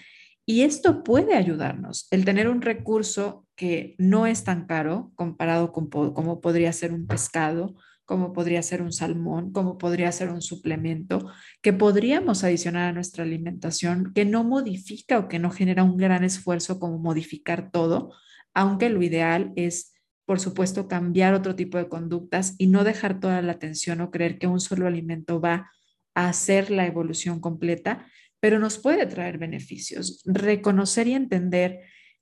Y 0.44 0.62
esto 0.62 1.04
puede 1.04 1.34
ayudarnos, 1.34 2.08
el 2.10 2.24
tener 2.24 2.48
un 2.48 2.62
recurso 2.62 3.46
que 3.54 3.94
no 3.98 4.26
es 4.26 4.42
tan 4.44 4.66
caro 4.66 5.12
comparado 5.14 5.72
con 5.72 5.88
como 5.88 6.40
podría 6.40 6.72
ser 6.72 6.92
un 6.92 7.06
pescado, 7.06 7.76
como 8.04 8.32
podría 8.32 8.62
ser 8.62 8.82
un 8.82 8.92
salmón, 8.92 9.52
como 9.52 9.78
podría 9.78 10.10
ser 10.12 10.30
un 10.30 10.42
suplemento 10.42 11.30
que 11.62 11.72
podríamos 11.72 12.44
adicionar 12.44 12.88
a 12.88 12.92
nuestra 12.92 13.24
alimentación, 13.24 14.12
que 14.14 14.24
no 14.24 14.44
modifica 14.44 15.18
o 15.18 15.28
que 15.28 15.38
no 15.38 15.50
genera 15.50 15.84
un 15.84 15.96
gran 15.96 16.24
esfuerzo 16.24 16.80
como 16.80 16.98
modificar 16.98 17.70
todo, 17.70 18.12
aunque 18.52 18.90
lo 18.90 19.02
ideal 19.02 19.52
es, 19.56 19.91
por 20.24 20.40
supuesto, 20.40 20.88
cambiar 20.88 21.34
otro 21.34 21.54
tipo 21.54 21.78
de 21.78 21.88
conductas 21.88 22.54
y 22.58 22.68
no 22.68 22.84
dejar 22.84 23.20
toda 23.20 23.42
la 23.42 23.52
atención 23.52 24.00
o 24.00 24.10
creer 24.10 24.38
que 24.38 24.46
un 24.46 24.60
solo 24.60 24.86
alimento 24.86 25.40
va 25.40 25.70
a 26.14 26.28
hacer 26.28 26.70
la 26.70 26.86
evolución 26.86 27.40
completa, 27.40 28.06
pero 28.40 28.58
nos 28.58 28.78
puede 28.78 29.06
traer 29.06 29.38
beneficios. 29.38 30.22
Reconocer 30.24 31.08
y 31.08 31.14
entender 31.14 31.80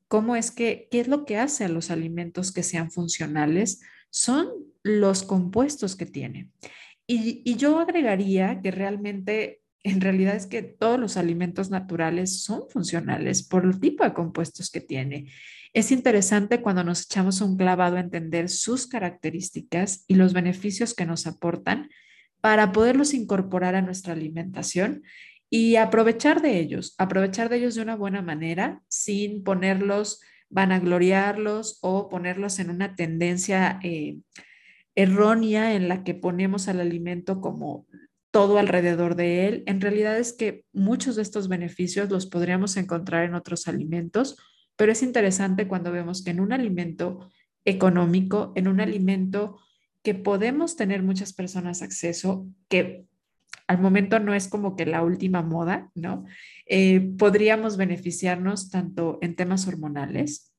cómo 0.09 0.37
es 0.37 0.51
que, 0.51 0.89
qué 0.91 1.01
es 1.01 1.09
lo 1.09 1.25
que 1.25 1.37
hace 1.37 1.65
a 1.65 1.69
los 1.69 1.91
alimentos 1.91 2.53
que 2.53 2.63
sean 2.63 2.91
funcionales, 2.91 3.81
son 4.11 4.49
los 4.83 5.23
compuestos 5.23 5.97
que 5.97 6.07
tiene. 6.07 6.51
Y, 7.07 7.57
yo 7.57 7.81
agregaría 7.81 8.61
que 8.63 8.71
realmente, 8.71 9.63
en 9.83 10.01
realidad 10.01 10.37
es 10.37 10.47
que 10.47 10.63
todos 10.63 10.99
los 10.99 11.17
alimentos 11.17 11.71
naturales 11.71 12.43
son 12.43 12.69
funcionales 12.69 13.43
por 13.43 13.65
el 13.65 13.81
tipo 13.81 14.05
de 14.05 14.13
compuestos 14.13 14.71
que 14.71 14.81
tiene. 14.81 15.33
Es 15.73 15.93
interesante 15.93 16.63
cuando 16.63 16.83
nos 16.83 17.03
echamos 17.03 17.41
un 17.41 17.57
clavado 17.57 17.97
a 17.97 18.01
entender 18.01 18.49
sus 18.49 18.89
características 18.89 20.05
y 20.09 20.15
los 20.15 20.33
beneficios 20.33 20.95
que 20.95 21.07
nos 21.07 21.27
aportan 21.29 21.89
para 22.41 22.73
poderlos 22.73 23.15
incorporar 23.15 23.77
a 23.77 23.83
nuestra 23.83 24.15
alimentación 24.15 25.03
y 25.49 25.77
aprovechar 25.77 26.43
de 26.43 26.59
ellos, 26.59 26.95
aprovechar 26.99 27.49
de 27.49 27.59
ellos 27.59 27.75
de 27.77 27.83
una 27.83 27.97
buena 27.97 28.23
manera 28.23 28.83
sin 28.89 29.45
ponerlos, 29.45 30.21
vanagloriarlos 30.49 31.79
o 31.83 32.09
ponerlos 32.09 32.59
en 32.59 32.71
una 32.71 32.97
tendencia 32.97 33.79
eh, 33.83 34.19
errónea 34.97 35.75
en 35.75 35.89
la 35.89 36.03
que 36.03 36.15
ponemos 36.15 36.67
al 36.67 36.81
alimento 36.81 37.41
como 37.41 37.87
todo 38.33 38.59
alrededor 38.59 39.17
de 39.17 39.47
él. 39.49 39.63
En 39.67 39.81
realidad 39.81 40.19
es 40.19 40.33
que 40.33 40.65
muchos 40.73 41.17
de 41.17 41.23
estos 41.23 41.49
beneficios 41.49 42.11
los 42.11 42.27
podríamos 42.27 42.77
encontrar 42.77 43.25
en 43.25 43.35
otros 43.35 43.69
alimentos, 43.69 44.37
pero 44.81 44.93
es 44.93 45.03
interesante 45.03 45.69
cuando 45.69 45.93
vemos 45.93 46.25
que 46.25 46.31
en 46.31 46.41
un 46.41 46.55
alimento 46.55 47.31
económico, 47.67 48.55
en 48.57 48.67
un 48.67 48.81
alimento 48.81 49.61
que 50.03 50.15
podemos 50.15 50.75
tener 50.75 51.03
muchas 51.03 51.35
personas 51.35 51.83
acceso, 51.83 52.47
que 52.71 53.05
al 53.67 53.79
momento 53.79 54.21
no 54.21 54.33
es 54.33 54.49
como 54.49 54.77
que 54.77 54.87
la 54.87 55.03
última 55.03 55.43
moda, 55.43 55.91
¿no? 55.95 56.25
Eh, 56.65 57.13
podríamos 57.19 57.77
beneficiarnos 57.77 58.71
tanto 58.71 59.19
en 59.21 59.37
temas 59.37 59.69
hormonales 59.69 60.55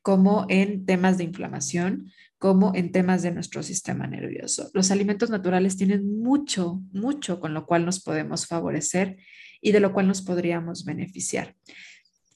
como 0.00 0.46
en 0.48 0.86
temas 0.86 1.18
de 1.18 1.24
inflamación, 1.24 2.10
como 2.38 2.72
en 2.74 2.90
temas 2.90 3.22
de 3.22 3.32
nuestro 3.32 3.62
sistema 3.62 4.06
nervioso. 4.06 4.70
Los 4.72 4.90
alimentos 4.90 5.28
naturales 5.28 5.76
tienen 5.76 6.22
mucho, 6.22 6.80
mucho 6.90 7.38
con 7.38 7.52
lo 7.52 7.66
cual 7.66 7.84
nos 7.84 8.02
podemos 8.02 8.46
favorecer 8.46 9.18
y 9.60 9.72
de 9.72 9.80
lo 9.80 9.92
cual 9.92 10.08
nos 10.08 10.22
podríamos 10.22 10.86
beneficiar. 10.86 11.54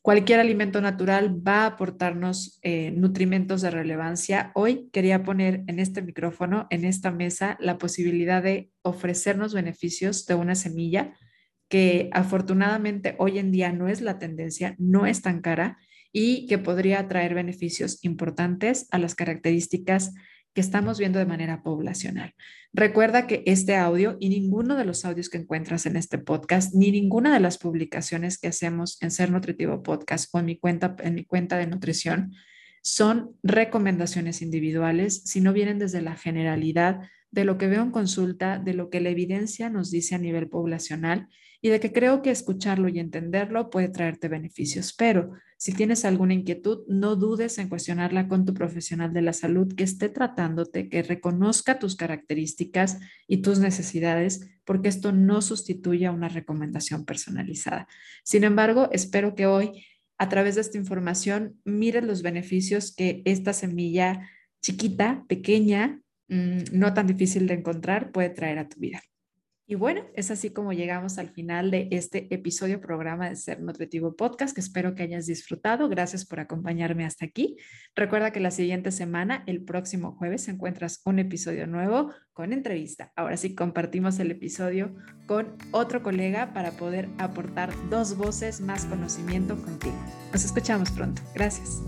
Cualquier 0.03 0.41
alimento 0.41 0.81
natural 0.81 1.47
va 1.47 1.63
a 1.63 1.67
aportarnos 1.67 2.59
eh, 2.63 2.91
nutrimentos 2.91 3.63
de 3.63 3.71
relevancia. 3.71 4.51
Hoy 4.57 4.91
quería 4.93 5.23
poner 5.23 5.63
en 5.69 5.79
este 5.79 6.03
micrófono, 6.03 6.67
en 6.71 6.85
esta 6.85 7.13
mesa, 7.13 7.57
la 7.61 7.79
posibilidad 7.79 8.43
de 8.43 8.73
ofrecernos 8.83 9.55
beneficios 9.55 10.27
de 10.27 10.35
una 10.35 10.57
semilla 10.57 11.15
que 11.69 12.11
afortunadamente 12.13 13.15
hoy 13.19 13.39
en 13.39 13.53
día 13.53 13.73
no 13.73 13.87
es 13.87 14.01
la 14.01 14.19
tendencia, 14.19 14.75
no 14.77 15.07
es 15.07 15.23
tan 15.23 15.41
cara 15.41 15.79
y 16.11 16.49
que 16.49 16.59
podría 16.59 17.07
traer 17.07 17.35
beneficios 17.35 18.05
importantes 18.05 18.89
a 18.91 18.99
las 18.99 19.15
características 19.15 20.15
que 20.55 20.61
estamos 20.61 20.99
viendo 20.99 21.19
de 21.19 21.27
manera 21.27 21.63
poblacional. 21.63 22.35
Recuerda 22.73 23.27
que 23.27 23.43
este 23.47 23.77
audio 23.77 24.17
y 24.21 24.29
ninguno 24.29 24.77
de 24.77 24.85
los 24.85 25.05
audios 25.05 25.29
que 25.29 25.39
encuentras 25.39 25.87
en 25.87 25.97
este 25.97 26.19
podcast, 26.19 26.75
ni 26.75 26.91
ninguna 26.91 27.33
de 27.33 27.41
las 27.41 27.59
publicaciones 27.59 28.39
que 28.39 28.49
hacemos 28.49 29.01
en 29.03 29.11
Ser 29.11 29.31
Nutritivo 29.31 29.83
Podcast 29.83 30.35
o 30.35 30.39
en 30.39 30.47
mi 30.47 30.59
cuenta, 30.59 30.97
en 31.01 31.15
mi 31.15 31.25
cuenta 31.25 31.57
de 31.57 31.67
nutrición, 31.67 32.35
son 32.83 33.37
recomendaciones 33.43 34.43
individuales, 34.43 35.23
sino 35.25 35.53
vienen 35.53 35.79
desde 35.79 36.03
la 36.03 36.17
generalidad 36.17 37.01
de 37.31 37.45
lo 37.45 37.57
que 37.57 37.67
veo 37.67 37.83
en 37.83 37.91
consulta, 37.91 38.59
de 38.59 38.75
lo 38.75 38.91
que 38.91 39.01
la 39.01 39.09
evidencia 39.09 39.71
nos 39.71 39.91
dice 39.91 40.15
a 40.15 40.19
nivel 40.19 40.49
poblacional 40.49 41.29
y 41.63 41.71
de 41.71 41.81
que 41.81 41.93
creo 41.93 42.21
que 42.21 42.31
escucharlo 42.31 42.89
y 42.89 42.99
entenderlo 42.99 43.71
puede 43.71 43.89
traerte 43.89 44.29
beneficios. 44.29 44.93
Pero 44.93 45.33
si 45.63 45.73
tienes 45.73 46.05
alguna 46.05 46.35
inquietud, 46.35 46.81
no 46.89 47.15
dudes 47.15 47.59
en 47.59 47.69
cuestionarla 47.69 48.27
con 48.27 48.45
tu 48.45 48.53
profesional 48.53 49.13
de 49.13 49.23
la 49.23 49.33
salud 49.33 49.73
que 49.77 49.85
esté 49.85 50.09
tratándote, 50.09 50.89
que 50.89 51.05
reconozca 51.05 51.79
tus 51.79 51.95
características 51.95 52.99
y 53.29 53.43
tus 53.43 53.61
necesidades, 53.61 54.51
porque 54.65 54.89
esto 54.89 55.13
no 55.13 55.41
sustituye 55.41 56.07
a 56.07 56.13
una 56.13 56.29
recomendación 56.29 57.05
personalizada. 57.05 57.87
Sin 58.25 58.43
embargo, 58.43 58.89
espero 58.91 59.37
que 59.37 59.47
hoy, 59.47 59.87
a 60.19 60.29
través 60.29 60.57
de 60.57 60.63
esta 60.63 60.79
información, 60.79 61.61
mires 61.65 62.03
los 62.03 62.23
beneficios 62.23 62.93
que 62.93 63.23
esta 63.25 63.53
semilla 63.53 64.29
chiquita, 64.63 65.25
pequeña, 65.29 66.03
Mm, 66.33 66.65
no 66.73 66.95
tan 66.95 67.07
difícil 67.07 67.47
de 67.47 67.55
encontrar 67.55 68.11
puede 68.11 68.31
traer 68.31 68.59
a 68.59 68.67
tu 68.67 68.81
vida. 68.81 69.03
Y 69.67 69.77
bueno, 69.77 70.05
es 70.15 70.31
así 70.31 70.51
como 70.51 70.73
llegamos 70.73 71.19
al 71.19 71.31
final 71.31 71.71
de 71.71 71.89
este 71.93 72.33
episodio 72.35 72.81
programa 72.81 73.29
de 73.29 73.37
Ser 73.37 73.61
Nutritivo 73.61 74.17
Podcast, 74.17 74.55
que 74.55 74.61
espero 74.61 74.95
que 74.95 75.05
hayas 75.05 75.27
disfrutado. 75.27 75.89
Gracias 75.89 76.27
por 76.27 76.41
acompañarme 76.41 77.05
hasta 77.05 77.25
aquí. 77.25 77.57
Recuerda 77.95 78.33
que 78.33 78.41
la 78.41 78.51
siguiente 78.51 78.91
semana, 78.91 79.45
el 79.47 79.65
próximo 79.65 80.17
jueves, 80.17 80.49
encuentras 80.49 81.01
un 81.05 81.21
episodio 81.21 81.67
nuevo 81.67 82.13
con 82.33 82.53
entrevista. 82.53 83.13
Ahora 83.15 83.37
sí, 83.37 83.55
compartimos 83.55 84.19
el 84.19 84.31
episodio 84.31 84.95
con 85.27 85.57
otro 85.71 86.03
colega 86.03 86.53
para 86.53 86.73
poder 86.73 87.09
aportar 87.19 87.73
dos 87.89 88.17
voces 88.17 88.61
más 88.61 88.85
conocimiento 88.87 89.57
contigo. 89.57 89.97
Nos 90.33 90.45
escuchamos 90.45 90.91
pronto. 90.91 91.23
Gracias. 91.35 91.83